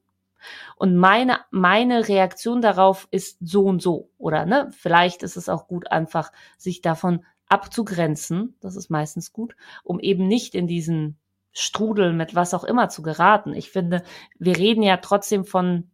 Und 0.75 0.95
meine, 0.95 1.39
meine 1.51 2.07
Reaktion 2.07 2.61
darauf 2.61 3.07
ist 3.11 3.37
so 3.41 3.65
und 3.65 3.81
so. 3.81 4.09
Oder 4.17 4.45
ne, 4.45 4.69
vielleicht 4.71 5.23
ist 5.23 5.37
es 5.37 5.49
auch 5.49 5.67
gut, 5.67 5.91
einfach 5.91 6.31
sich 6.57 6.81
davon 6.81 7.25
abzugrenzen. 7.47 8.55
Das 8.61 8.75
ist 8.75 8.89
meistens 8.89 9.33
gut, 9.33 9.55
um 9.83 9.99
eben 9.99 10.27
nicht 10.27 10.55
in 10.55 10.67
diesen 10.67 11.17
Strudel 11.51 12.13
mit 12.13 12.35
was 12.35 12.53
auch 12.53 12.63
immer 12.63 12.89
zu 12.89 13.01
geraten. 13.01 13.53
Ich 13.53 13.71
finde, 13.71 14.03
wir 14.37 14.57
reden 14.57 14.83
ja 14.83 14.97
trotzdem 14.97 15.45
von 15.45 15.89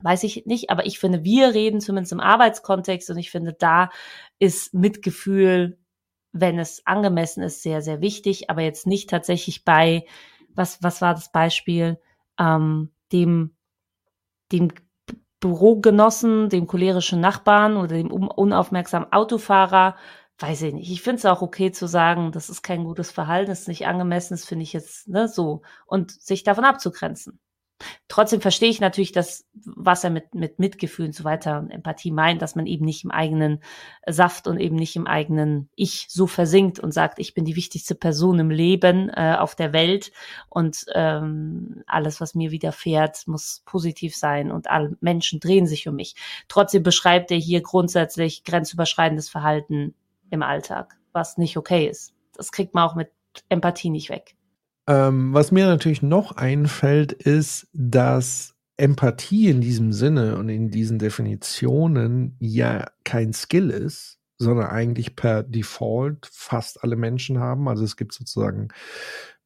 weiß 0.00 0.22
ich 0.22 0.46
nicht, 0.46 0.70
aber 0.70 0.86
ich 0.86 0.98
finde, 0.98 1.24
wir 1.24 1.54
reden 1.54 1.80
zumindest 1.80 2.12
im 2.12 2.20
Arbeitskontext 2.20 3.10
und 3.10 3.18
ich 3.18 3.30
finde, 3.30 3.52
da 3.52 3.90
ist 4.38 4.74
Mitgefühl, 4.74 5.78
wenn 6.32 6.58
es 6.58 6.86
angemessen 6.86 7.42
ist, 7.42 7.62
sehr, 7.62 7.82
sehr 7.82 8.00
wichtig, 8.00 8.50
aber 8.50 8.62
jetzt 8.62 8.86
nicht 8.86 9.10
tatsächlich 9.10 9.64
bei, 9.64 10.04
was, 10.54 10.82
was 10.82 11.00
war 11.00 11.14
das 11.14 11.32
Beispiel, 11.32 11.98
ähm, 12.38 12.90
dem, 13.12 13.56
dem 14.52 14.72
Bürogenossen, 15.40 16.48
dem 16.48 16.66
cholerischen 16.66 17.20
Nachbarn 17.20 17.76
oder 17.76 17.96
dem 17.96 18.10
unaufmerksamen 18.10 19.12
Autofahrer, 19.12 19.96
weiß 20.38 20.62
ich 20.62 20.74
nicht. 20.74 20.90
Ich 20.90 21.02
finde 21.02 21.18
es 21.18 21.26
auch 21.26 21.42
okay 21.42 21.70
zu 21.72 21.86
sagen, 21.86 22.32
das 22.32 22.50
ist 22.50 22.62
kein 22.62 22.84
gutes 22.84 23.10
Verhalten, 23.10 23.50
das 23.50 23.60
ist 23.60 23.68
nicht 23.68 23.86
angemessen, 23.86 24.34
das 24.34 24.44
finde 24.44 24.64
ich 24.64 24.72
jetzt 24.72 25.08
ne, 25.08 25.28
so. 25.28 25.62
Und 25.86 26.10
sich 26.12 26.44
davon 26.44 26.64
abzugrenzen. 26.64 27.40
Trotzdem 28.08 28.40
verstehe 28.40 28.70
ich 28.70 28.80
natürlich 28.80 29.12
das, 29.12 29.46
was 29.54 30.02
er 30.02 30.10
mit, 30.10 30.34
mit 30.34 30.58
Mitgefühl 30.58 31.06
und 31.06 31.14
so 31.14 31.24
weiter 31.24 31.58
und 31.58 31.70
Empathie 31.70 32.10
meint, 32.10 32.42
dass 32.42 32.56
man 32.56 32.66
eben 32.66 32.84
nicht 32.84 33.04
im 33.04 33.10
eigenen 33.10 33.62
Saft 34.06 34.48
und 34.48 34.58
eben 34.58 34.76
nicht 34.76 34.96
im 34.96 35.06
eigenen 35.06 35.68
Ich 35.76 36.06
so 36.08 36.26
versinkt 36.26 36.80
und 36.80 36.92
sagt, 36.92 37.18
ich 37.18 37.34
bin 37.34 37.44
die 37.44 37.56
wichtigste 37.56 37.94
Person 37.94 38.40
im 38.40 38.50
Leben 38.50 39.10
äh, 39.10 39.36
auf 39.38 39.54
der 39.54 39.72
Welt 39.72 40.10
und 40.48 40.86
ähm, 40.94 41.84
alles, 41.86 42.20
was 42.20 42.34
mir 42.34 42.50
widerfährt, 42.50 43.28
muss 43.28 43.62
positiv 43.64 44.16
sein 44.16 44.50
und 44.50 44.68
alle 44.68 44.96
Menschen 45.00 45.38
drehen 45.38 45.66
sich 45.66 45.86
um 45.86 45.94
mich. 45.94 46.16
Trotzdem 46.48 46.82
beschreibt 46.82 47.30
er 47.30 47.38
hier 47.38 47.62
grundsätzlich 47.62 48.42
grenzüberschreitendes 48.44 49.28
Verhalten 49.28 49.94
im 50.30 50.42
Alltag, 50.42 50.96
was 51.12 51.38
nicht 51.38 51.56
okay 51.56 51.86
ist. 51.86 52.14
Das 52.34 52.52
kriegt 52.52 52.74
man 52.74 52.88
auch 52.88 52.94
mit 52.94 53.10
Empathie 53.48 53.90
nicht 53.90 54.10
weg. 54.10 54.37
Ähm, 54.88 55.34
was 55.34 55.52
mir 55.52 55.66
natürlich 55.66 56.02
noch 56.02 56.32
einfällt, 56.36 57.12
ist, 57.12 57.68
dass 57.74 58.54
Empathie 58.78 59.48
in 59.50 59.60
diesem 59.60 59.92
Sinne 59.92 60.38
und 60.38 60.48
in 60.48 60.70
diesen 60.70 60.98
Definitionen 60.98 62.36
ja 62.40 62.86
kein 63.04 63.34
Skill 63.34 63.68
ist, 63.70 64.18
sondern 64.38 64.68
eigentlich 64.68 65.14
per 65.14 65.42
Default 65.42 66.30
fast 66.32 66.82
alle 66.82 66.96
Menschen 66.96 67.38
haben. 67.38 67.68
Also 67.68 67.84
es 67.84 67.96
gibt 67.96 68.14
sozusagen 68.14 68.68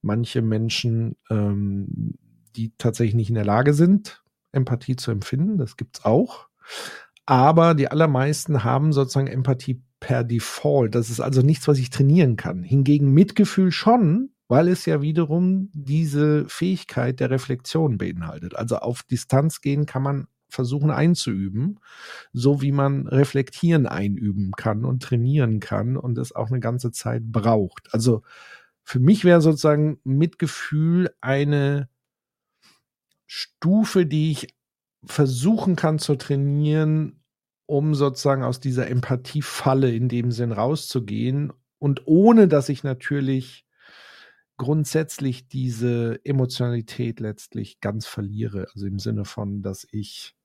manche 0.00 0.42
Menschen, 0.42 1.16
ähm, 1.28 2.14
die 2.54 2.72
tatsächlich 2.78 3.14
nicht 3.14 3.30
in 3.30 3.34
der 3.34 3.44
Lage 3.44 3.74
sind, 3.74 4.22
Empathie 4.52 4.96
zu 4.96 5.10
empfinden. 5.10 5.58
Das 5.58 5.76
gibt's 5.76 6.04
auch. 6.04 6.48
Aber 7.26 7.74
die 7.74 7.88
allermeisten 7.88 8.62
haben 8.62 8.92
sozusagen 8.92 9.28
Empathie 9.28 9.82
per 9.98 10.22
Default. 10.24 10.94
Das 10.94 11.10
ist 11.10 11.20
also 11.20 11.42
nichts, 11.42 11.66
was 11.66 11.78
ich 11.78 11.90
trainieren 11.90 12.36
kann. 12.36 12.62
Hingegen 12.62 13.12
Mitgefühl 13.12 13.72
schon, 13.72 14.31
weil 14.48 14.68
es 14.68 14.86
ja 14.86 15.02
wiederum 15.02 15.70
diese 15.72 16.46
Fähigkeit 16.48 17.20
der 17.20 17.30
Reflexion 17.30 17.98
beinhaltet. 17.98 18.56
Also 18.56 18.76
auf 18.76 19.02
Distanz 19.02 19.60
gehen 19.60 19.86
kann 19.86 20.02
man 20.02 20.26
versuchen 20.48 20.90
einzuüben, 20.90 21.80
so 22.32 22.60
wie 22.60 22.72
man 22.72 23.08
reflektieren 23.08 23.86
einüben 23.86 24.52
kann 24.52 24.84
und 24.84 25.02
trainieren 25.02 25.60
kann 25.60 25.96
und 25.96 26.18
es 26.18 26.34
auch 26.34 26.48
eine 26.48 26.60
ganze 26.60 26.92
Zeit 26.92 27.22
braucht. 27.32 27.92
Also 27.92 28.22
für 28.84 29.00
mich 29.00 29.24
wäre 29.24 29.40
sozusagen 29.40 29.98
Mitgefühl 30.04 31.14
eine 31.20 31.88
Stufe, 33.26 34.04
die 34.04 34.30
ich 34.32 34.54
versuchen 35.04 35.74
kann 35.74 35.98
zu 35.98 36.16
trainieren, 36.16 37.22
um 37.66 37.94
sozusagen 37.94 38.44
aus 38.44 38.60
dieser 38.60 38.88
Empathiefalle 38.88 39.90
in 39.90 40.08
dem 40.08 40.30
Sinn 40.30 40.52
rauszugehen 40.52 41.52
und 41.78 42.02
ohne 42.06 42.48
dass 42.48 42.68
ich 42.68 42.84
natürlich 42.84 43.64
grundsätzlich 44.62 45.48
diese 45.48 46.24
Emotionalität 46.24 47.18
letztlich 47.18 47.80
ganz 47.80 48.06
verliere. 48.06 48.68
Also 48.72 48.86
im 48.86 49.00
Sinne 49.00 49.24
von, 49.24 49.60
dass 49.60 49.86
ich 49.90 50.36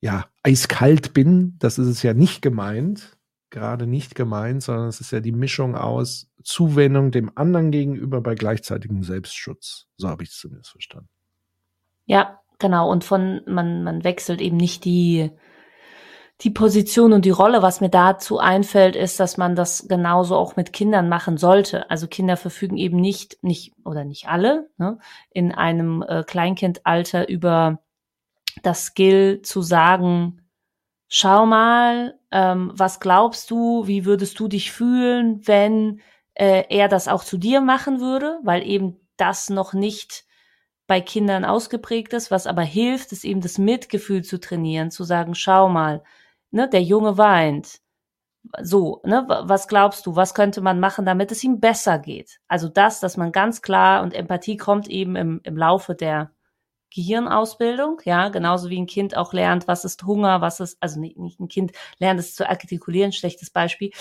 ja 0.00 0.26
eiskalt 0.42 1.12
bin. 1.12 1.56
Das 1.58 1.78
ist 1.78 1.86
es 1.86 2.02
ja 2.02 2.14
nicht 2.14 2.40
gemeint, 2.40 3.18
gerade 3.50 3.86
nicht 3.86 4.14
gemeint, 4.14 4.62
sondern 4.62 4.88
es 4.88 5.02
ist 5.02 5.12
ja 5.12 5.20
die 5.20 5.32
Mischung 5.32 5.74
aus 5.74 6.30
Zuwendung 6.42 7.10
dem 7.10 7.30
anderen 7.36 7.70
gegenüber 7.70 8.22
bei 8.22 8.34
gleichzeitigem 8.34 9.02
Selbstschutz. 9.02 9.86
So 9.98 10.08
habe 10.08 10.22
ich 10.22 10.30
es 10.30 10.38
zumindest 10.38 10.70
verstanden. 10.70 11.10
Ja, 12.06 12.40
genau. 12.58 12.90
Und 12.90 13.04
von, 13.04 13.42
man, 13.46 13.84
man 13.84 14.02
wechselt 14.02 14.40
eben 14.40 14.56
nicht 14.56 14.86
die, 14.86 15.30
die 16.42 16.50
Position 16.50 17.12
und 17.12 17.24
die 17.24 17.30
Rolle. 17.30 17.62
Was 17.62 17.80
mir 17.80 17.90
dazu 17.90 18.38
einfällt, 18.38 18.96
ist, 18.96 19.20
dass 19.20 19.36
man 19.36 19.54
das 19.56 19.88
genauso 19.88 20.36
auch 20.36 20.56
mit 20.56 20.72
Kindern 20.72 21.08
machen 21.08 21.36
sollte. 21.36 21.90
Also 21.90 22.06
Kinder 22.06 22.36
verfügen 22.36 22.76
eben 22.76 22.98
nicht, 23.00 23.42
nicht 23.42 23.74
oder 23.84 24.04
nicht 24.04 24.28
alle, 24.28 24.70
ne, 24.78 24.98
in 25.30 25.52
einem 25.52 26.02
äh, 26.02 26.24
Kleinkindalter 26.24 27.28
über 27.28 27.80
das 28.62 28.86
Skill 28.86 29.42
zu 29.42 29.62
sagen, 29.62 30.42
schau 31.08 31.46
mal, 31.46 32.18
ähm, 32.30 32.72
was 32.74 33.00
glaubst 33.00 33.50
du, 33.50 33.86
wie 33.86 34.04
würdest 34.04 34.38
du 34.40 34.48
dich 34.48 34.72
fühlen, 34.72 35.46
wenn 35.46 36.00
äh, 36.34 36.64
er 36.68 36.88
das 36.88 37.08
auch 37.08 37.24
zu 37.24 37.36
dir 37.36 37.60
machen 37.60 38.00
würde, 38.00 38.38
weil 38.42 38.66
eben 38.66 38.96
das 39.16 39.50
noch 39.50 39.74
nicht 39.74 40.24
bei 40.86 41.00
Kindern 41.00 41.44
ausgeprägt 41.44 42.12
ist, 42.14 42.30
was 42.30 42.46
aber 42.46 42.62
hilft, 42.62 43.12
ist 43.12 43.24
eben 43.24 43.40
das 43.40 43.58
Mitgefühl 43.58 44.24
zu 44.24 44.40
trainieren, 44.40 44.90
zu 44.90 45.04
sagen, 45.04 45.34
schau 45.34 45.68
mal, 45.68 46.02
ne, 46.50 46.68
der 46.68 46.82
Junge 46.82 47.18
weint. 47.18 47.80
So, 48.62 49.02
ne, 49.04 49.24
was 49.28 49.68
glaubst 49.68 50.06
du, 50.06 50.16
was 50.16 50.34
könnte 50.34 50.60
man 50.62 50.80
machen, 50.80 51.04
damit 51.04 51.30
es 51.30 51.44
ihm 51.44 51.60
besser 51.60 51.98
geht? 51.98 52.40
Also 52.48 52.68
das, 52.68 53.00
dass 53.00 53.16
man 53.16 53.32
ganz 53.32 53.62
klar 53.62 54.02
und 54.02 54.14
Empathie 54.14 54.56
kommt 54.56 54.88
eben 54.88 55.14
im, 55.16 55.40
im 55.44 55.56
Laufe 55.56 55.94
der 55.94 56.32
Gehirnausbildung, 56.92 58.00
ja, 58.04 58.28
genauso 58.30 58.68
wie 58.70 58.80
ein 58.80 58.86
Kind 58.86 59.16
auch 59.16 59.32
lernt, 59.32 59.68
was 59.68 59.84
ist 59.84 60.02
Hunger, 60.04 60.40
was 60.40 60.60
ist, 60.60 60.76
also 60.80 60.98
nicht, 60.98 61.18
nicht 61.18 61.38
ein 61.38 61.48
Kind 61.48 61.72
lernt 61.98 62.18
es 62.18 62.34
zu 62.34 62.48
artikulieren, 62.48 63.12
schlechtes 63.12 63.50
Beispiel, 63.50 63.92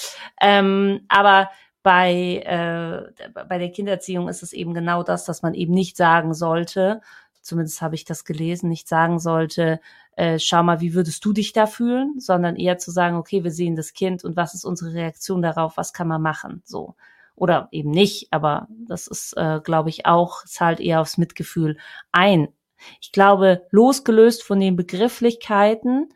ähm, 0.41 1.06
aber 1.08 1.51
bei, 1.84 2.44
äh, 2.46 3.29
bei 3.48 3.58
der 3.58 3.72
Kindererziehung 3.72 4.27
ist 4.27 4.44
es 4.44 4.53
eben 4.53 4.74
genau 4.74 5.03
das, 5.03 5.25
dass 5.25 5.41
man 5.41 5.53
eben 5.53 5.74
nicht 5.74 5.98
sagen 5.98 6.34
sollte, 6.34 7.01
zumindest 7.41 7.81
habe 7.81 7.96
ich 7.96 8.05
das 8.05 8.25
gelesen, 8.25 8.69
nicht 8.69 8.88
sagen 8.88 9.19
sollte, 9.19 9.79
äh, 10.15 10.39
schau 10.39 10.63
mal, 10.63 10.81
wie 10.81 10.93
würdest 10.93 11.24
du 11.25 11.34
dich 11.34 11.53
da 11.53 11.65
fühlen, 11.65 12.19
sondern 12.19 12.55
eher 12.55 12.77
zu 12.77 12.91
sagen, 12.91 13.15
okay, 13.15 13.43
wir 13.43 13.51
sehen 13.51 13.75
das 13.75 13.93
Kind 13.93 14.24
und 14.24 14.36
was 14.36 14.53
ist 14.53 14.65
unsere 14.65 14.93
Reaktion 14.93 15.41
darauf, 15.41 15.77
was 15.77 15.93
kann 15.93 16.08
man 16.08 16.22
machen, 16.22 16.62
so. 16.65 16.96
Oder 17.36 17.69
eben 17.72 17.91
nicht, 17.91 18.27
aber 18.31 18.67
das 18.69 19.08
ist, 19.08 19.34
äh, 19.38 19.62
glaube 19.63 19.89
ich, 19.89 20.05
auch, 20.05 20.43
zahlt 20.46 20.81
eher 20.81 21.00
aufs 21.00 21.17
Mitgefühl 21.17 21.77
ein. 22.12 22.50
Ich 23.01 23.12
glaube, 23.12 23.65
losgelöst 23.72 24.43
von 24.43 24.60
den 24.60 24.75
Begrifflichkeiten 24.75 26.10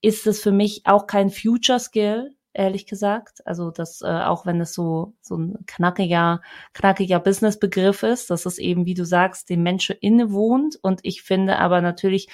ist 0.00 0.26
es 0.26 0.40
für 0.40 0.52
mich 0.52 0.82
auch 0.84 1.06
kein 1.06 1.30
Future 1.30 1.78
Skill, 1.78 2.34
ehrlich 2.54 2.86
gesagt. 2.86 3.46
Also 3.46 3.70
das, 3.70 4.02
äh, 4.02 4.06
auch 4.06 4.46
wenn 4.46 4.60
es 4.60 4.74
so 4.74 5.14
so 5.20 5.36
ein 5.36 5.58
knackiger 5.66 6.40
knackiger 6.74 7.20
Businessbegriff 7.20 8.02
ist, 8.02 8.30
dass 8.30 8.46
es 8.46 8.58
eben, 8.58 8.86
wie 8.86 8.94
du 8.94 9.04
sagst, 9.04 9.50
dem 9.50 9.62
Menschen 9.62 9.96
innewohnt. 10.00 10.78
Und 10.82 11.00
ich 11.02 11.22
finde 11.22 11.58
aber 11.58 11.80
natürlich 11.80 12.28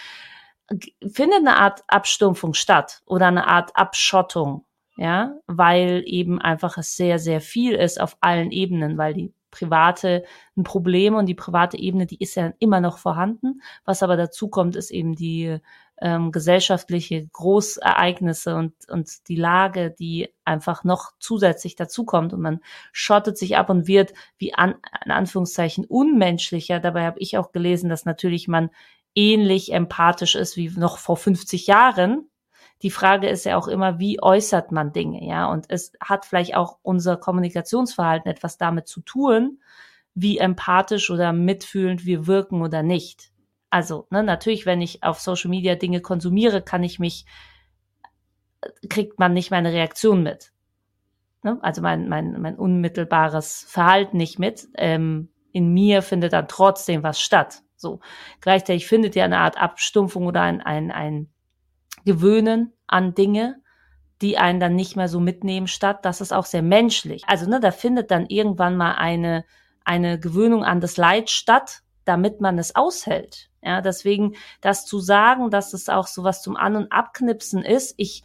findet 1.10 1.38
eine 1.40 1.56
Art 1.56 1.82
Abstumpfung 1.88 2.54
statt 2.54 3.02
oder 3.06 3.26
eine 3.28 3.46
Art 3.46 3.75
Abschottung, 3.75 4.66
ja, 4.96 5.38
weil 5.46 6.02
eben 6.06 6.40
einfach 6.40 6.78
es 6.78 6.96
sehr 6.96 7.18
sehr 7.18 7.40
viel 7.40 7.75
ist 7.75 8.00
auf 8.00 8.16
allen 8.20 8.50
Ebenen, 8.50 8.98
weil 8.98 9.14
die 9.14 9.32
private 9.59 10.25
ein 10.57 10.62
Problem 10.62 11.15
und 11.15 11.27
die 11.27 11.35
private 11.35 11.79
Ebene, 11.79 12.07
die 12.07 12.19
ist 12.19 12.35
ja 12.35 12.53
immer 12.59 12.81
noch 12.81 12.99
vorhanden. 12.99 13.62
Was 13.85 14.03
aber 14.03 14.17
dazu 14.17 14.49
kommt, 14.49 14.77
ist 14.77 14.91
eben 14.91 15.15
die 15.15 15.59
ähm, 16.00 16.31
gesellschaftliche 16.33 17.27
Großereignisse 17.27 18.55
und, 18.55 18.73
und 18.88 19.29
die 19.29 19.37
Lage, 19.37 19.95
die 19.99 20.33
einfach 20.45 20.85
noch 20.85 21.12
zusätzlich 21.19 21.77
dazukommt 21.77 22.33
und 22.33 22.41
man 22.41 22.61
schottet 22.93 23.37
sich 23.37 23.57
ab 23.57 23.71
und 23.71 23.87
wird 23.87 24.12
wie 24.38 24.55
an, 24.55 24.77
in 25.05 25.11
Anführungszeichen 25.11 25.85
unmenschlicher. 25.85 26.81
Dabei 26.81 27.05
habe 27.05 27.19
ich 27.19 27.37
auch 27.37 27.53
gelesen, 27.53 27.91
dass 27.91 28.05
natürlich 28.05 28.49
man 28.49 28.71
ähnlich 29.15 29.73
empathisch 29.73 30.37
ist 30.37 30.57
wie 30.57 30.71
noch 30.71 30.99
vor 30.99 31.17
50 31.17 31.67
Jahren. 31.67 32.31
Die 32.82 32.90
Frage 32.90 33.28
ist 33.28 33.44
ja 33.44 33.56
auch 33.56 33.68
immer, 33.68 33.99
wie 33.99 34.23
äußert 34.23 34.70
man 34.73 34.92
Dinge, 34.92 35.25
ja? 35.26 35.50
Und 35.50 35.66
es 35.68 35.92
hat 36.00 36.25
vielleicht 36.25 36.55
auch 36.55 36.79
unser 36.83 37.16
Kommunikationsverhalten 37.16 38.31
etwas 38.31 38.57
damit 38.57 38.87
zu 38.87 39.00
tun, 39.00 39.61
wie 40.14 40.38
empathisch 40.38 41.11
oder 41.11 41.33
mitfühlend 41.33 42.05
wir 42.05 42.26
wirken 42.26 42.62
oder 42.62 42.83
nicht. 42.83 43.33
Also, 43.70 44.07
ne, 44.11 44.22
natürlich, 44.22 44.64
wenn 44.66 44.81
ich 44.81 45.03
auf 45.03 45.20
Social 45.20 45.50
Media 45.50 45.74
Dinge 45.74 46.00
konsumiere, 46.00 46.62
kann 46.62 46.83
ich 46.83 46.98
mich, 46.98 47.26
kriegt 48.88 49.18
man 49.18 49.33
nicht 49.35 49.50
meine 49.50 49.72
Reaktion 49.72 50.22
mit. 50.22 50.53
Ne? 51.42 51.59
Also 51.62 51.83
mein, 51.83 52.09
mein, 52.09 52.40
mein 52.40 52.57
unmittelbares 52.57 53.64
Verhalten 53.68 54.16
nicht 54.16 54.38
mit. 54.38 54.68
Ähm, 54.76 55.29
in 55.53 55.72
mir 55.72 56.03
findet 56.03 56.33
dann 56.33 56.48
trotzdem 56.48 57.03
was 57.03 57.20
statt. 57.20 57.62
So. 57.76 58.00
Gleichzeitig 58.40 58.87
findet 58.87 59.14
ja 59.14 59.24
eine 59.24 59.38
Art 59.38 59.57
Abstumpfung 59.57 60.26
oder 60.26 60.42
ein, 60.42 60.61
ein, 60.61 60.90
ein 60.90 61.29
Gewöhnen 62.04 62.72
an 62.87 63.14
Dinge, 63.14 63.61
die 64.20 64.38
einen 64.38 64.61
dann 64.61 64.74
nicht 64.74 64.96
mehr 64.96 65.08
so 65.08 65.20
mitnehmen 65.20 65.68
statt. 65.68 66.04
Das 66.04 66.20
ist 66.20 66.32
auch 66.32 66.46
sehr 66.46 66.62
menschlich. 66.62 67.22
Also, 67.26 67.48
ne, 67.48 67.61
da 67.61 67.70
findet 67.70 68.11
dann 68.11 68.26
irgendwann 68.26 68.76
mal 68.76 68.92
eine, 68.92 69.44
eine 69.84 70.18
Gewöhnung 70.18 70.64
an 70.64 70.80
das 70.80 70.96
Leid 70.96 71.30
statt, 71.30 71.82
damit 72.04 72.40
man 72.40 72.58
es 72.58 72.74
aushält. 72.74 73.50
Ja, 73.62 73.80
deswegen 73.80 74.34
das 74.61 74.87
zu 74.87 74.98
sagen, 74.98 75.50
dass 75.50 75.72
es 75.72 75.88
auch 75.88 76.06
sowas 76.06 76.42
zum 76.42 76.56
An- 76.56 76.76
und 76.76 76.92
Abknipsen 76.92 77.62
ist, 77.62 77.94
ich 77.96 78.22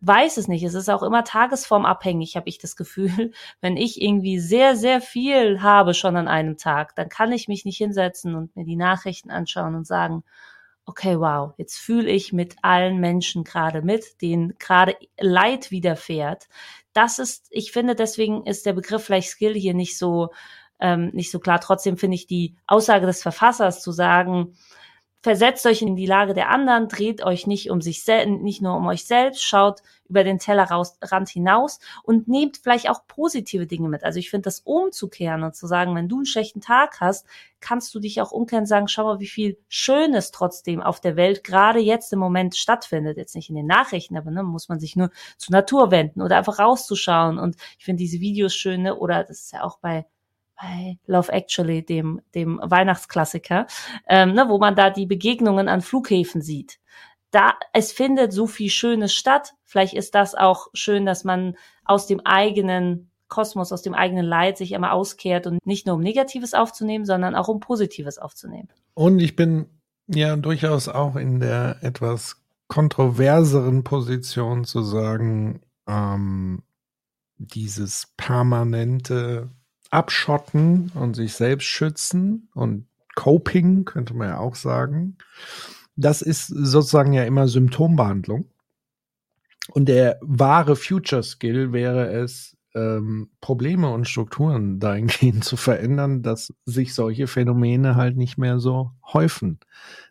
weiß 0.00 0.36
es 0.36 0.48
nicht. 0.48 0.62
Es 0.62 0.74
ist 0.74 0.88
auch 0.88 1.02
immer 1.02 1.24
tagesformabhängig, 1.24 2.36
habe 2.36 2.48
ich 2.48 2.58
das 2.58 2.76
Gefühl. 2.76 3.32
Wenn 3.60 3.76
ich 3.76 4.00
irgendwie 4.00 4.38
sehr, 4.38 4.76
sehr 4.76 5.00
viel 5.00 5.62
habe 5.62 5.94
schon 5.94 6.16
an 6.16 6.28
einem 6.28 6.56
Tag, 6.56 6.94
dann 6.94 7.08
kann 7.08 7.32
ich 7.32 7.48
mich 7.48 7.64
nicht 7.64 7.78
hinsetzen 7.78 8.34
und 8.34 8.54
mir 8.56 8.64
die 8.64 8.76
Nachrichten 8.76 9.30
anschauen 9.30 9.74
und 9.74 9.86
sagen, 9.86 10.22
okay, 10.86 11.18
wow, 11.18 11.52
jetzt 11.58 11.76
fühle 11.78 12.10
ich 12.10 12.32
mit 12.32 12.56
allen 12.62 12.98
Menschen 12.98 13.44
gerade 13.44 13.82
mit, 13.82 14.22
denen 14.22 14.54
gerade 14.58 14.96
Leid 15.18 15.70
widerfährt. 15.70 16.48
Das 16.92 17.18
ist, 17.18 17.48
ich 17.50 17.72
finde, 17.72 17.94
deswegen 17.94 18.46
ist 18.46 18.64
der 18.64 18.72
Begriff 18.72 19.04
vielleicht 19.04 19.28
Skill 19.28 19.54
hier 19.54 19.74
nicht 19.74 19.98
so, 19.98 20.30
ähm, 20.80 21.10
nicht 21.12 21.30
so 21.30 21.40
klar. 21.40 21.60
Trotzdem 21.60 21.96
finde 21.98 22.14
ich 22.14 22.26
die 22.26 22.54
Aussage 22.66 23.06
des 23.06 23.20
Verfassers 23.20 23.82
zu 23.82 23.90
sagen, 23.90 24.56
versetzt 25.26 25.66
euch 25.66 25.82
in 25.82 25.96
die 25.96 26.06
Lage 26.06 26.34
der 26.34 26.50
anderen, 26.50 26.86
dreht 26.86 27.20
euch 27.20 27.48
nicht 27.48 27.68
um 27.68 27.80
sich 27.80 28.04
selbst, 28.04 28.30
nicht 28.42 28.62
nur 28.62 28.76
um 28.76 28.86
euch 28.86 29.06
selbst, 29.06 29.42
schaut 29.42 29.82
über 30.08 30.22
den 30.22 30.38
Tellerrand 30.38 31.28
hinaus 31.28 31.80
und 32.04 32.28
nehmt 32.28 32.58
vielleicht 32.58 32.88
auch 32.88 33.08
positive 33.08 33.66
Dinge 33.66 33.88
mit. 33.88 34.04
Also 34.04 34.20
ich 34.20 34.30
finde 34.30 34.44
das 34.44 34.60
umzukehren 34.60 35.42
und 35.42 35.56
zu 35.56 35.66
sagen, 35.66 35.96
wenn 35.96 36.08
du 36.08 36.18
einen 36.18 36.26
schlechten 36.26 36.60
Tag 36.60 37.00
hast, 37.00 37.26
kannst 37.58 37.92
du 37.92 37.98
dich 37.98 38.20
auch 38.20 38.30
umkehren 38.30 38.62
und 38.62 38.66
sagen, 38.68 38.86
schau 38.86 39.02
mal, 39.02 39.18
wie 39.18 39.26
viel 39.26 39.58
Schönes 39.66 40.30
trotzdem 40.30 40.80
auf 40.80 41.00
der 41.00 41.16
Welt 41.16 41.42
gerade 41.42 41.80
jetzt 41.80 42.12
im 42.12 42.20
Moment 42.20 42.54
stattfindet. 42.54 43.16
Jetzt 43.16 43.34
nicht 43.34 43.50
in 43.50 43.56
den 43.56 43.66
Nachrichten, 43.66 44.16
aber 44.16 44.30
ne, 44.30 44.44
muss 44.44 44.68
man 44.68 44.78
sich 44.78 44.94
nur 44.94 45.10
zur 45.38 45.54
Natur 45.54 45.90
wenden 45.90 46.22
oder 46.22 46.36
einfach 46.36 46.60
rauszuschauen. 46.60 47.40
Und 47.40 47.56
ich 47.80 47.84
finde 47.84 47.98
diese 47.98 48.20
Videos 48.20 48.54
schön, 48.54 48.82
ne? 48.82 48.94
oder 48.94 49.24
das 49.24 49.40
ist 49.40 49.52
ja 49.52 49.64
auch 49.64 49.80
bei 49.80 50.06
bei 50.60 50.98
Love 51.06 51.32
Actually, 51.32 51.84
dem, 51.84 52.20
dem 52.34 52.60
Weihnachtsklassiker, 52.62 53.66
ähm, 54.08 54.32
ne, 54.32 54.48
wo 54.48 54.58
man 54.58 54.74
da 54.74 54.90
die 54.90 55.06
Begegnungen 55.06 55.68
an 55.68 55.82
Flughäfen 55.82 56.40
sieht. 56.40 56.78
Da, 57.30 57.54
es 57.72 57.92
findet 57.92 58.32
so 58.32 58.46
viel 58.46 58.70
Schönes 58.70 59.14
statt. 59.14 59.54
Vielleicht 59.64 59.94
ist 59.94 60.14
das 60.14 60.34
auch 60.34 60.68
schön, 60.72 61.04
dass 61.04 61.24
man 61.24 61.56
aus 61.84 62.06
dem 62.06 62.20
eigenen 62.20 63.10
Kosmos, 63.28 63.72
aus 63.72 63.82
dem 63.82 63.94
eigenen 63.94 64.24
Leid 64.24 64.56
sich 64.56 64.72
immer 64.72 64.92
auskehrt 64.92 65.46
und 65.46 65.66
nicht 65.66 65.86
nur 65.86 65.96
um 65.96 66.02
Negatives 66.02 66.54
aufzunehmen, 66.54 67.04
sondern 67.04 67.34
auch 67.34 67.48
um 67.48 67.60
Positives 67.60 68.18
aufzunehmen. 68.18 68.68
Und 68.94 69.18
ich 69.18 69.36
bin 69.36 69.66
ja 70.06 70.36
durchaus 70.36 70.88
auch 70.88 71.16
in 71.16 71.40
der 71.40 71.78
etwas 71.82 72.42
kontroverseren 72.68 73.84
Position 73.84 74.64
zu 74.64 74.82
sagen, 74.82 75.60
ähm, 75.88 76.62
dieses 77.38 78.12
permanente 78.16 79.50
abschotten 79.90 80.90
und 80.94 81.14
sich 81.14 81.34
selbst 81.34 81.66
schützen 81.66 82.48
und 82.54 82.86
Coping, 83.14 83.84
könnte 83.84 84.14
man 84.14 84.28
ja 84.28 84.38
auch 84.38 84.54
sagen. 84.54 85.16
Das 85.96 86.22
ist 86.22 86.46
sozusagen 86.48 87.12
ja 87.12 87.24
immer 87.24 87.48
Symptombehandlung. 87.48 88.46
Und 89.70 89.88
der 89.88 90.18
wahre 90.20 90.76
Future 90.76 91.22
Skill 91.22 91.72
wäre 91.72 92.12
es, 92.12 92.56
ähm, 92.76 93.30
Probleme 93.40 93.90
und 93.90 94.06
Strukturen 94.06 94.78
dahingehend 94.78 95.44
zu 95.44 95.56
verändern, 95.56 96.22
dass 96.22 96.52
sich 96.66 96.94
solche 96.94 97.26
Phänomene 97.26 97.96
halt 97.96 98.16
nicht 98.16 98.36
mehr 98.36 98.60
so 98.60 98.92
häufen. 99.12 99.58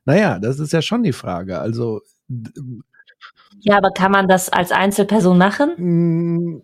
Naja, 0.03 0.39
das 0.39 0.59
ist 0.59 0.73
ja 0.73 0.81
schon 0.81 1.03
die 1.03 1.13
Frage. 1.13 1.59
Also. 1.59 2.01
Ja, 3.59 3.77
aber 3.77 3.91
kann 3.91 4.11
man 4.11 4.27
das 4.27 4.49
als 4.49 4.71
Einzelperson 4.71 5.37
machen? 5.37 5.73
Mm. 5.77 6.61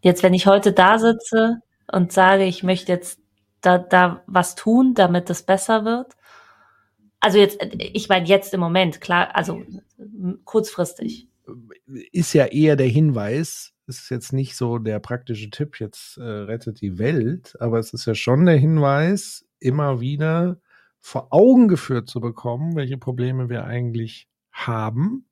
Jetzt, 0.00 0.22
wenn 0.22 0.34
ich 0.34 0.46
heute 0.46 0.72
da 0.72 0.98
sitze 0.98 1.60
und 1.92 2.12
sage, 2.12 2.44
ich 2.44 2.62
möchte 2.62 2.92
jetzt 2.92 3.20
da, 3.60 3.78
da 3.78 4.22
was 4.26 4.54
tun, 4.54 4.94
damit 4.94 5.30
es 5.30 5.42
besser 5.42 5.84
wird? 5.84 6.16
Also 7.20 7.38
jetzt, 7.38 7.58
ich 7.78 8.08
meine 8.08 8.26
jetzt 8.26 8.54
im 8.54 8.60
Moment, 8.60 9.00
klar, 9.00 9.34
also 9.34 9.62
kurzfristig. 10.44 11.28
Ist 12.12 12.34
ja 12.34 12.46
eher 12.46 12.76
der 12.76 12.86
Hinweis, 12.86 13.72
ist 13.86 14.10
jetzt 14.10 14.32
nicht 14.32 14.54
so 14.54 14.78
der 14.78 15.00
praktische 15.00 15.50
Tipp, 15.50 15.80
jetzt 15.80 16.18
äh, 16.18 16.22
rettet 16.22 16.80
die 16.80 16.98
Welt, 16.98 17.56
aber 17.60 17.78
es 17.78 17.92
ist 17.92 18.06
ja 18.06 18.14
schon 18.14 18.46
der 18.46 18.56
Hinweis, 18.56 19.46
immer 19.58 20.00
wieder 20.00 20.60
vor 21.00 21.28
Augen 21.30 21.68
geführt 21.68 22.08
zu 22.08 22.20
bekommen, 22.20 22.76
welche 22.76 22.98
Probleme 22.98 23.48
wir 23.48 23.64
eigentlich 23.64 24.28
haben, 24.52 25.26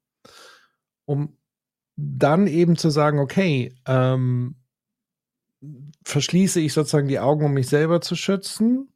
um 1.05 1.37
dann 1.97 2.47
eben 2.47 2.77
zu 2.77 2.91
sagen, 2.91 3.19
okay, 3.19 3.75
ähm, 3.87 4.57
verschließe 6.05 6.61
ich 6.61 6.73
sozusagen 6.73 7.09
die 7.09 7.21
Augen, 7.21 7.45
um 7.45 7.53
mich 7.53 7.69
selber 7.69 8.01
zu 8.01 8.15
schützen? 8.17 8.93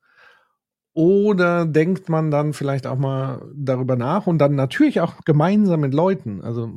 Oder 0.93 1.67
denkt 1.67 2.09
man 2.09 2.33
dann 2.33 2.53
vielleicht 2.53 2.87
auch 2.87 2.99
mal 2.99 3.49
darüber 3.55 3.95
nach 3.95 4.27
und 4.27 4.39
dann 4.39 4.57
natürlich 4.57 5.01
auch 5.01 5.25
gemeinsam 5.25 5.81
mit 5.81 5.95
Leuten. 5.95 6.43
Also 6.43 6.69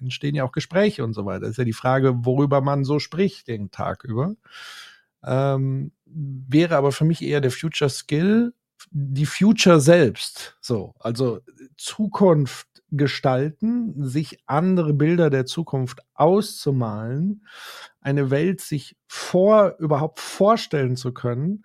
entstehen 0.00 0.34
ja 0.34 0.44
auch 0.44 0.52
Gespräche 0.52 1.04
und 1.04 1.12
so 1.12 1.26
weiter. 1.26 1.46
Ist 1.46 1.58
ja 1.58 1.64
die 1.64 1.74
Frage, 1.74 2.24
worüber 2.24 2.62
man 2.62 2.84
so 2.84 2.98
spricht 2.98 3.48
den 3.48 3.70
Tag 3.70 4.04
über. 4.04 4.34
Ähm, 5.22 5.92
wäre 6.06 6.76
aber 6.76 6.90
für 6.90 7.04
mich 7.04 7.22
eher 7.22 7.42
der 7.42 7.50
Future 7.50 7.90
Skill, 7.90 8.54
die 8.90 9.26
Future 9.26 9.80
selbst. 9.80 10.56
So, 10.62 10.94
also 10.98 11.40
Zukunft 11.76 12.73
gestalten, 12.96 13.94
sich 14.02 14.38
andere 14.46 14.92
Bilder 14.92 15.30
der 15.30 15.46
Zukunft 15.46 16.00
auszumalen, 16.14 17.46
eine 18.00 18.30
Welt 18.30 18.60
sich 18.60 18.96
vor 19.06 19.76
überhaupt 19.78 20.20
vorstellen 20.20 20.96
zu 20.96 21.12
können, 21.12 21.64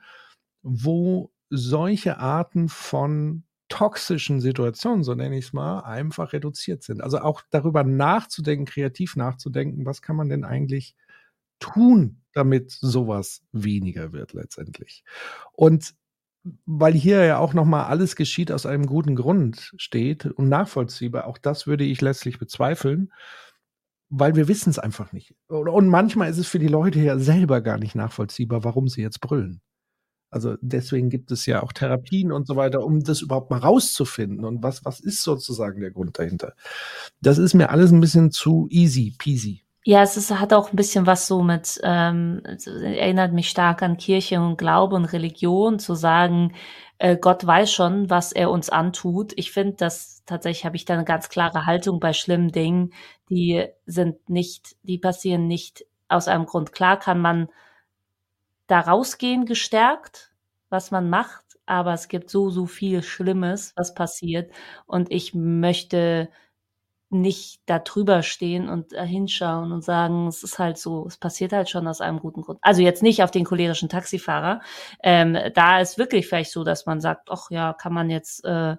wo 0.61 1.31
solche 1.49 2.17
Arten 2.17 2.69
von 2.69 3.43
toxischen 3.69 4.41
Situationen, 4.41 5.03
so 5.03 5.13
nenne 5.13 5.37
ich 5.37 5.45
es 5.45 5.53
mal, 5.53 5.81
einfach 5.81 6.33
reduziert 6.33 6.83
sind. 6.83 7.01
Also 7.01 7.19
auch 7.19 7.41
darüber 7.51 7.83
nachzudenken, 7.83 8.65
kreativ 8.65 9.15
nachzudenken, 9.15 9.85
was 9.85 10.01
kann 10.01 10.15
man 10.15 10.29
denn 10.29 10.43
eigentlich 10.43 10.95
tun, 11.59 12.21
damit 12.33 12.71
sowas 12.71 13.43
weniger 13.51 14.11
wird 14.11 14.33
letztendlich. 14.33 15.03
Und 15.53 15.93
weil 16.65 16.93
hier 16.93 17.25
ja 17.25 17.37
auch 17.37 17.53
nochmal 17.53 17.85
alles 17.85 18.15
geschieht 18.15 18.51
aus 18.51 18.65
einem 18.65 18.85
guten 18.85 19.15
Grund 19.15 19.73
steht 19.77 20.25
und 20.25 20.49
nachvollziehbar, 20.49 21.27
auch 21.27 21.37
das 21.37 21.67
würde 21.67 21.83
ich 21.83 22.01
letztlich 22.01 22.39
bezweifeln, 22.39 23.11
weil 24.09 24.35
wir 24.35 24.47
wissen 24.47 24.69
es 24.69 24.79
einfach 24.79 25.11
nicht. 25.11 25.35
Und 25.47 25.89
manchmal 25.89 26.29
ist 26.29 26.37
es 26.37 26.47
für 26.47 26.59
die 26.59 26.67
Leute 26.67 26.99
ja 26.99 27.19
selber 27.19 27.61
gar 27.61 27.77
nicht 27.77 27.95
nachvollziehbar, 27.95 28.63
warum 28.63 28.87
sie 28.87 29.01
jetzt 29.01 29.21
brüllen. 29.21 29.61
Also 30.31 30.57
deswegen 30.61 31.09
gibt 31.09 31.31
es 31.31 31.45
ja 31.45 31.63
auch 31.63 31.73
Therapien 31.73 32.31
und 32.31 32.45
so 32.45 32.55
weiter, 32.55 32.83
um 32.83 33.03
das 33.03 33.21
überhaupt 33.21 33.49
mal 33.49 33.59
rauszufinden. 33.59 34.45
Und 34.45 34.61
was, 34.61 34.85
was 34.85 34.99
ist 34.99 35.23
sozusagen 35.23 35.81
der 35.81 35.91
Grund 35.91 36.19
dahinter? 36.19 36.53
Das 37.21 37.37
ist 37.39 37.55
mir 37.55 37.71
alles 37.71 37.91
ein 37.91 37.99
bisschen 37.99 38.31
zu 38.31 38.67
easy 38.69 39.15
peasy. 39.17 39.63
Ja, 39.89 40.03
es 40.03 40.17
ist, 40.17 40.29
hat 40.29 40.53
auch 40.53 40.71
ein 40.71 40.75
bisschen 40.75 41.07
was 41.07 41.25
so 41.25 41.41
mit, 41.41 41.79
ähm, 41.83 42.43
erinnert 42.45 43.33
mich 43.33 43.49
stark 43.49 43.81
an 43.81 43.97
Kirche 43.97 44.39
und 44.39 44.55
Glaube 44.55 44.95
und 44.95 45.05
Religion, 45.05 45.79
zu 45.79 45.95
sagen, 45.95 46.53
äh, 46.99 47.17
Gott 47.17 47.43
weiß 47.43 47.71
schon, 47.73 48.07
was 48.07 48.31
er 48.31 48.51
uns 48.51 48.69
antut. 48.69 49.33
Ich 49.35 49.51
finde, 49.51 49.77
dass 49.77 50.23
tatsächlich 50.27 50.63
habe 50.65 50.75
ich 50.75 50.85
da 50.85 50.93
eine 50.93 51.05
ganz 51.05 51.29
klare 51.29 51.65
Haltung 51.65 51.99
bei 51.99 52.13
schlimmen 52.13 52.51
Dingen, 52.51 52.93
die 53.31 53.65
sind 53.87 54.29
nicht, 54.29 54.75
die 54.83 54.99
passieren 54.99 55.47
nicht 55.47 55.85
aus 56.07 56.27
einem 56.27 56.45
Grund. 56.45 56.71
Klar 56.71 56.99
kann 56.99 57.19
man 57.19 57.49
da 58.67 58.81
rausgehen 58.81 59.45
gestärkt, 59.47 60.31
was 60.69 60.91
man 60.91 61.09
macht, 61.09 61.45
aber 61.65 61.93
es 61.93 62.09
gibt 62.09 62.29
so, 62.29 62.51
so 62.51 62.67
viel 62.67 63.01
Schlimmes, 63.01 63.73
was 63.75 63.95
passiert. 63.95 64.51
Und 64.85 65.11
ich 65.11 65.33
möchte 65.33 66.29
nicht 67.09 67.61
da 67.65 67.79
drüber 67.79 68.21
stehen 68.23 68.69
und 68.69 68.93
äh, 68.93 69.05
hinschauen 69.05 69.71
und 69.71 69.83
sagen, 69.83 70.27
es 70.27 70.43
ist 70.43 70.59
halt 70.59 70.77
so, 70.77 71.05
es 71.07 71.17
passiert 71.17 71.53
halt 71.53 71.69
schon 71.69 71.87
aus 71.87 72.01
einem 72.01 72.19
guten 72.19 72.41
Grund. 72.41 72.59
Also 72.61 72.81
jetzt 72.81 73.03
nicht 73.03 73.23
auf 73.23 73.31
den 73.31 73.45
cholerischen 73.45 73.89
Taxifahrer. 73.89 74.61
Ähm, 75.03 75.37
da 75.55 75.79
ist 75.79 75.97
wirklich 75.97 76.27
vielleicht 76.27 76.51
so, 76.51 76.63
dass 76.63 76.85
man 76.85 77.01
sagt, 77.01 77.29
ach 77.31 77.49
ja, 77.49 77.73
kann 77.73 77.93
man 77.93 78.09
jetzt 78.09 78.45
äh, 78.45 78.77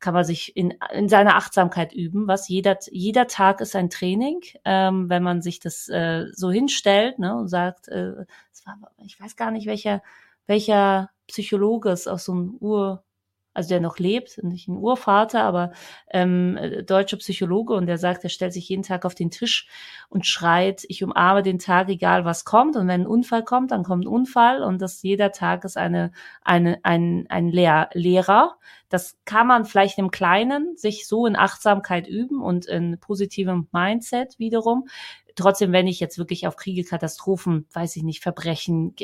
kann 0.00 0.14
man 0.14 0.24
sich 0.24 0.56
in, 0.56 0.74
in 0.92 1.08
seiner 1.08 1.36
Achtsamkeit 1.36 1.92
üben, 1.92 2.26
was 2.26 2.48
jeder, 2.48 2.76
jeder 2.90 3.28
Tag 3.28 3.60
ist 3.60 3.76
ein 3.76 3.88
Training, 3.88 4.40
ähm, 4.64 5.08
wenn 5.08 5.22
man 5.22 5.42
sich 5.42 5.60
das 5.60 5.88
äh, 5.88 6.26
so 6.32 6.50
hinstellt 6.50 7.20
ne, 7.20 7.36
und 7.36 7.46
sagt, 7.46 7.86
äh, 7.86 8.26
war, 8.64 8.78
ich 9.04 9.20
weiß 9.20 9.36
gar 9.36 9.50
nicht, 9.50 9.66
welcher, 9.66 10.02
welcher 10.46 11.10
Psychologe 11.28 11.90
es 11.90 12.08
aus 12.08 12.24
so 12.24 12.32
einem 12.32 12.56
Ur, 12.60 13.04
also 13.54 13.68
der 13.68 13.80
noch 13.80 13.98
lebt, 13.98 14.42
nicht 14.42 14.68
ein 14.68 14.76
Urvater, 14.76 15.42
aber 15.42 15.72
ähm, 16.10 16.58
deutscher 16.86 17.16
Psychologe 17.18 17.74
und 17.74 17.86
der 17.86 17.98
sagt, 17.98 18.24
er 18.24 18.30
stellt 18.30 18.52
sich 18.52 18.68
jeden 18.68 18.82
Tag 18.82 19.04
auf 19.04 19.14
den 19.14 19.30
Tisch 19.30 19.68
und 20.08 20.26
schreit, 20.26 20.84
ich 20.88 21.04
umarme 21.04 21.42
den 21.42 21.58
Tag, 21.58 21.88
egal 21.88 22.24
was 22.24 22.44
kommt. 22.44 22.76
Und 22.76 22.88
wenn 22.88 23.02
ein 23.02 23.06
Unfall 23.06 23.44
kommt, 23.44 23.70
dann 23.70 23.82
kommt 23.82 24.04
ein 24.04 24.08
Unfall 24.08 24.62
und 24.62 24.80
das 24.80 25.02
jeder 25.02 25.32
Tag 25.32 25.64
ist 25.64 25.76
eine, 25.76 26.12
eine, 26.42 26.80
ein, 26.82 27.26
ein 27.28 27.48
Lehr 27.48 27.90
Lehrer. 27.92 28.56
Das 28.88 29.16
kann 29.24 29.46
man 29.46 29.64
vielleicht 29.64 29.98
im 29.98 30.10
Kleinen 30.10 30.76
sich 30.76 31.06
so 31.06 31.26
in 31.26 31.36
Achtsamkeit 31.36 32.06
üben 32.06 32.42
und 32.42 32.66
in 32.66 32.98
positivem 33.00 33.68
Mindset 33.72 34.38
wiederum 34.38 34.86
trotzdem, 35.34 35.72
wenn 35.72 35.86
ich 35.86 36.00
jetzt 36.00 36.18
wirklich 36.18 36.46
auf 36.46 36.56
Kriege, 36.56 36.84
Katastrophen, 36.84 37.66
weiß 37.72 37.96
ich 37.96 38.02
nicht, 38.02 38.22
Verbrechen, 38.22 38.94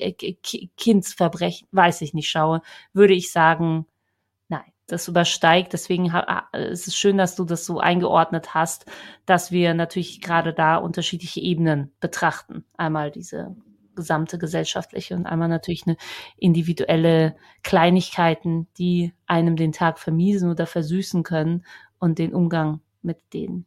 Kindsverbrechen, 0.77 1.69
weiß 1.73 2.03
ich 2.03 2.15
nicht, 2.15 2.29
schaue, 2.29 2.63
würde 2.93 3.15
ich 3.15 3.33
sagen, 3.33 3.87
das 4.89 5.07
übersteigt. 5.07 5.73
Deswegen 5.73 6.13
ist 6.53 6.89
es 6.89 6.97
schön, 6.97 7.19
dass 7.19 7.37
du 7.37 7.45
das 7.45 7.65
so 7.65 7.79
eingeordnet 7.79 8.55
hast, 8.55 8.87
dass 9.27 9.53
wir 9.53 9.75
natürlich 9.75 10.21
gerade 10.21 10.53
da 10.53 10.77
unterschiedliche 10.77 11.41
Ebenen 11.41 11.93
betrachten. 12.01 12.65
Einmal 12.77 13.11
diese 13.11 13.55
gesamte 13.95 14.39
gesellschaftliche 14.39 15.15
und 15.15 15.27
einmal 15.27 15.49
natürlich 15.49 15.87
eine 15.87 15.97
individuelle 16.37 17.37
Kleinigkeiten, 17.63 18.69
die 18.79 19.13
einem 19.27 19.57
den 19.57 19.73
Tag 19.73 19.99
vermiesen 19.99 20.51
oder 20.51 20.67
versüßen 20.67 21.23
können 21.23 21.65
und 21.99 22.19
den 22.19 22.33
Umgang 22.33 22.81
mit 23.03 23.19
denen. 23.35 23.67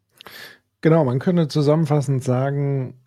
Genau, 0.79 1.03
man 1.03 1.19
könnte 1.19 1.47
zusammenfassend 1.47 2.23
sagen, 2.23 2.99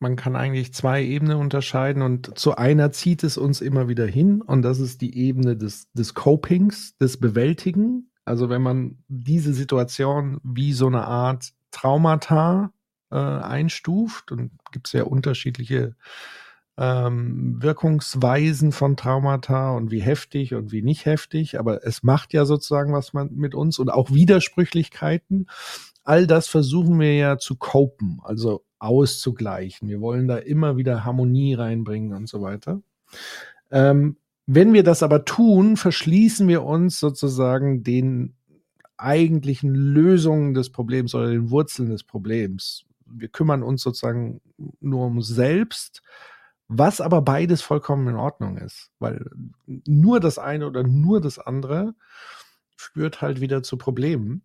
man 0.00 0.16
kann 0.16 0.34
eigentlich 0.34 0.72
zwei 0.72 1.04
Ebenen 1.04 1.36
unterscheiden 1.36 2.02
und 2.02 2.38
zu 2.38 2.56
einer 2.56 2.90
zieht 2.90 3.22
es 3.22 3.36
uns 3.36 3.60
immer 3.60 3.86
wieder 3.86 4.06
hin 4.06 4.40
und 4.40 4.62
das 4.62 4.80
ist 4.80 5.02
die 5.02 5.16
Ebene 5.16 5.56
des, 5.56 5.92
des 5.92 6.14
Copings, 6.14 6.96
des 6.96 7.18
Bewältigen. 7.18 8.10
Also 8.24 8.48
wenn 8.48 8.62
man 8.62 8.98
diese 9.08 9.52
Situation 9.52 10.40
wie 10.42 10.72
so 10.72 10.86
eine 10.86 11.04
Art 11.04 11.52
Traumata 11.70 12.72
äh, 13.10 13.16
einstuft 13.16 14.32
und 14.32 14.52
gibt 14.72 14.86
es 14.86 14.94
ja 14.94 15.04
unterschiedliche 15.04 15.96
ähm, 16.78 17.62
Wirkungsweisen 17.62 18.72
von 18.72 18.96
Traumata 18.96 19.72
und 19.72 19.90
wie 19.90 20.00
heftig 20.00 20.54
und 20.54 20.72
wie 20.72 20.80
nicht 20.80 21.04
heftig, 21.04 21.58
aber 21.58 21.84
es 21.84 22.02
macht 22.02 22.32
ja 22.32 22.46
sozusagen 22.46 22.94
was 22.94 23.12
man 23.12 23.34
mit 23.34 23.54
uns 23.54 23.78
und 23.78 23.90
auch 23.90 24.10
Widersprüchlichkeiten. 24.10 25.46
All 26.04 26.26
das 26.26 26.48
versuchen 26.48 26.98
wir 26.98 27.14
ja 27.16 27.36
zu 27.36 27.56
copen, 27.56 28.20
also 28.22 28.64
auszugleichen. 28.80 29.88
Wir 29.88 30.00
wollen 30.00 30.26
da 30.26 30.36
immer 30.36 30.76
wieder 30.76 31.04
Harmonie 31.04 31.54
reinbringen 31.54 32.12
und 32.12 32.28
so 32.28 32.42
weiter. 32.42 32.82
Ähm, 33.70 34.16
wenn 34.46 34.72
wir 34.72 34.82
das 34.82 35.04
aber 35.04 35.24
tun, 35.24 35.76
verschließen 35.76 36.48
wir 36.48 36.64
uns 36.64 36.98
sozusagen 36.98 37.84
den 37.84 38.34
eigentlichen 38.96 39.74
Lösungen 39.74 40.54
des 40.54 40.70
Problems 40.70 41.14
oder 41.14 41.30
den 41.30 41.50
Wurzeln 41.50 41.90
des 41.90 42.04
Problems. 42.04 42.84
Wir 43.06 43.28
kümmern 43.28 43.62
uns 43.62 43.82
sozusagen 43.82 44.40
nur 44.80 45.06
um 45.06 45.22
selbst, 45.22 46.02
was 46.68 47.00
aber 47.00 47.22
beides 47.22 47.62
vollkommen 47.62 48.08
in 48.08 48.16
Ordnung 48.16 48.58
ist, 48.58 48.90
weil 48.98 49.24
nur 49.66 50.20
das 50.20 50.38
eine 50.38 50.66
oder 50.66 50.82
nur 50.84 51.20
das 51.20 51.38
andere 51.38 51.94
führt 52.76 53.20
halt 53.20 53.40
wieder 53.40 53.62
zu 53.62 53.76
Problemen. 53.76 54.42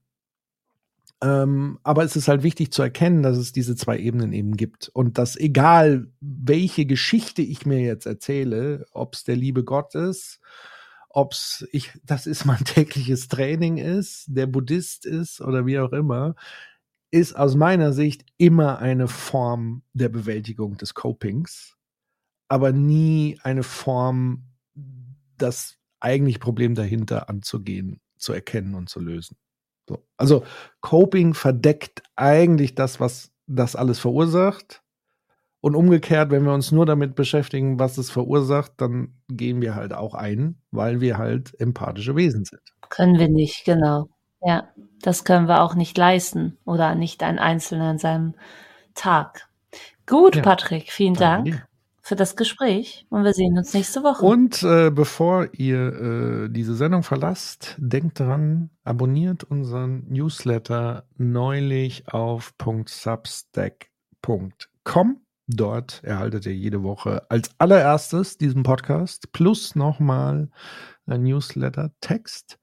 Ähm, 1.22 1.80
aber 1.84 2.04
es 2.04 2.16
ist 2.16 2.28
halt 2.28 2.44
wichtig 2.44 2.72
zu 2.72 2.82
erkennen, 2.82 3.24
dass 3.24 3.38
es 3.38 3.52
diese 3.52 3.76
zwei 3.76 3.98
Ebenen 3.98 4.34
eben 4.34 4.58
gibt. 4.58 4.90
Und 4.90 5.18
dass 5.18 5.36
egal, 5.38 6.08
welche 6.20 6.86
Geschichte 6.86 7.42
ich 7.42 7.66
mir 7.66 7.80
jetzt 7.80 8.06
erzähle, 8.06 8.86
ob 8.92 9.16
es 9.16 9.24
der 9.24 9.36
liebe 9.36 9.64
Gott 9.64 9.96
ist, 9.96 10.40
ob 11.10 11.32
es 11.32 11.66
ich, 11.72 11.92
das 12.04 12.28
ist 12.28 12.46
mein 12.46 12.64
tägliches 12.66 13.28
Training 13.30 13.78
ist, 13.78 14.26
der 14.28 14.48
Buddhist 14.48 15.06
ist 15.06 15.42
oder 15.42 15.66
wie 15.66 15.80
auch 15.80 15.94
immer, 15.94 16.36
ist 17.12 17.36
aus 17.38 17.56
meiner 17.56 17.94
Sicht 17.94 18.26
immer 18.38 18.80
eine 18.80 19.08
Form 19.08 19.84
der 19.94 20.10
Bewältigung 20.10 20.76
des 20.78 20.94
Copings, 20.94 21.78
aber 22.50 22.74
nie 22.74 23.40
eine 23.44 23.64
Form, 23.64 24.44
das 25.38 25.78
eigentliche 26.02 26.40
Problem 26.40 26.76
dahinter 26.76 27.30
anzugehen, 27.30 28.02
zu 28.18 28.34
erkennen 28.34 28.76
und 28.76 28.90
zu 28.90 29.00
lösen. 29.00 29.38
So. 29.88 30.06
Also 30.18 30.44
Coping 30.82 31.34
verdeckt 31.34 32.04
eigentlich 32.16 32.76
das, 32.76 33.00
was 33.00 33.32
das 33.48 33.76
alles 33.76 34.00
verursacht. 34.00 34.82
Und 35.62 35.76
umgekehrt, 35.76 36.30
wenn 36.30 36.44
wir 36.44 36.54
uns 36.54 36.72
nur 36.72 36.86
damit 36.86 37.16
beschäftigen, 37.16 37.80
was 37.80 37.98
es 37.98 38.12
verursacht, 38.12 38.74
dann 38.78 39.16
gehen 39.30 39.62
wir 39.62 39.74
halt 39.74 39.94
auch 39.94 40.14
ein, 40.14 40.62
weil 40.70 41.02
wir 41.02 41.18
halt 41.18 41.60
empathische 41.60 42.16
Wesen 42.16 42.46
sind. 42.46 42.62
Können 42.90 43.18
wir 43.18 43.30
nicht, 43.30 43.66
genau. 43.66 44.10
Ja, 44.42 44.70
das 45.02 45.24
können 45.24 45.48
wir 45.48 45.64
auch 45.64 45.74
nicht 45.74 45.98
leisten 45.98 46.60
oder 46.66 46.94
nicht 46.94 47.24
ein 47.24 47.40
Einzelner 47.40 47.90
in 47.92 47.98
seinem 47.98 48.36
Tag. 48.94 49.50
Gut, 50.06 50.36
ja. 50.36 50.44
Patrick, 50.44 50.92
vielen 50.92 51.16
Dank 51.16 51.66
für 52.06 52.16
das 52.16 52.36
Gespräch 52.36 53.08
und 53.10 53.24
wir 53.24 53.34
sehen 53.34 53.58
uns 53.58 53.74
nächste 53.74 54.04
Woche. 54.04 54.24
Und 54.24 54.62
äh, 54.62 54.92
bevor 54.92 55.48
ihr 55.54 56.44
äh, 56.46 56.50
diese 56.50 56.76
Sendung 56.76 57.02
verlasst, 57.02 57.74
denkt 57.80 58.20
dran, 58.20 58.70
abonniert 58.84 59.44
unseren 59.44 60.06
Newsletter 60.08 61.08
neulich 61.18 62.08
auf 62.08 62.54
.substack.com. 62.86 64.54
Dort 65.48 66.04
erhaltet 66.04 66.46
ihr 66.46 66.54
jede 66.56 66.84
Woche 66.84 67.24
als 67.30 67.50
allererstes 67.58 68.38
diesen 68.38 68.62
Podcast 68.62 69.32
plus 69.32 69.74
nochmal 69.74 70.52
ein 71.08 71.24
Newsletter-Text. 71.24 72.60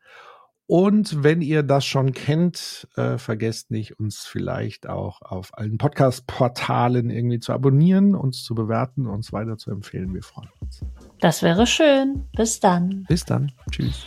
Und 0.73 1.23
wenn 1.23 1.43
ihr 1.43 1.63
das 1.63 1.85
schon 1.85 2.13
kennt, 2.13 2.89
äh, 2.97 3.19
vergesst 3.19 3.71
nicht, 3.71 4.01
uns 4.01 4.25
vielleicht 4.25 4.89
auch 4.89 5.21
auf 5.21 5.51
allen 5.59 5.77
Podcast-Portalen 5.77 7.11
irgendwie 7.11 7.41
zu 7.41 7.53
abonnieren, 7.53 8.15
uns 8.15 8.43
zu 8.43 8.55
bewerten, 8.55 9.07
uns 9.07 9.35
weiter 9.35 9.59
zu 9.59 9.71
empfehlen. 9.71 10.15
Wir 10.15 10.23
freuen 10.23 10.49
uns. 10.61 10.81
Das 11.21 11.43
wäre 11.43 11.67
schön. 11.67 12.27
Bis 12.35 12.59
dann. 12.59 13.05
Bis 13.07 13.27
dann. 13.27 13.53
Tschüss. 13.71 14.07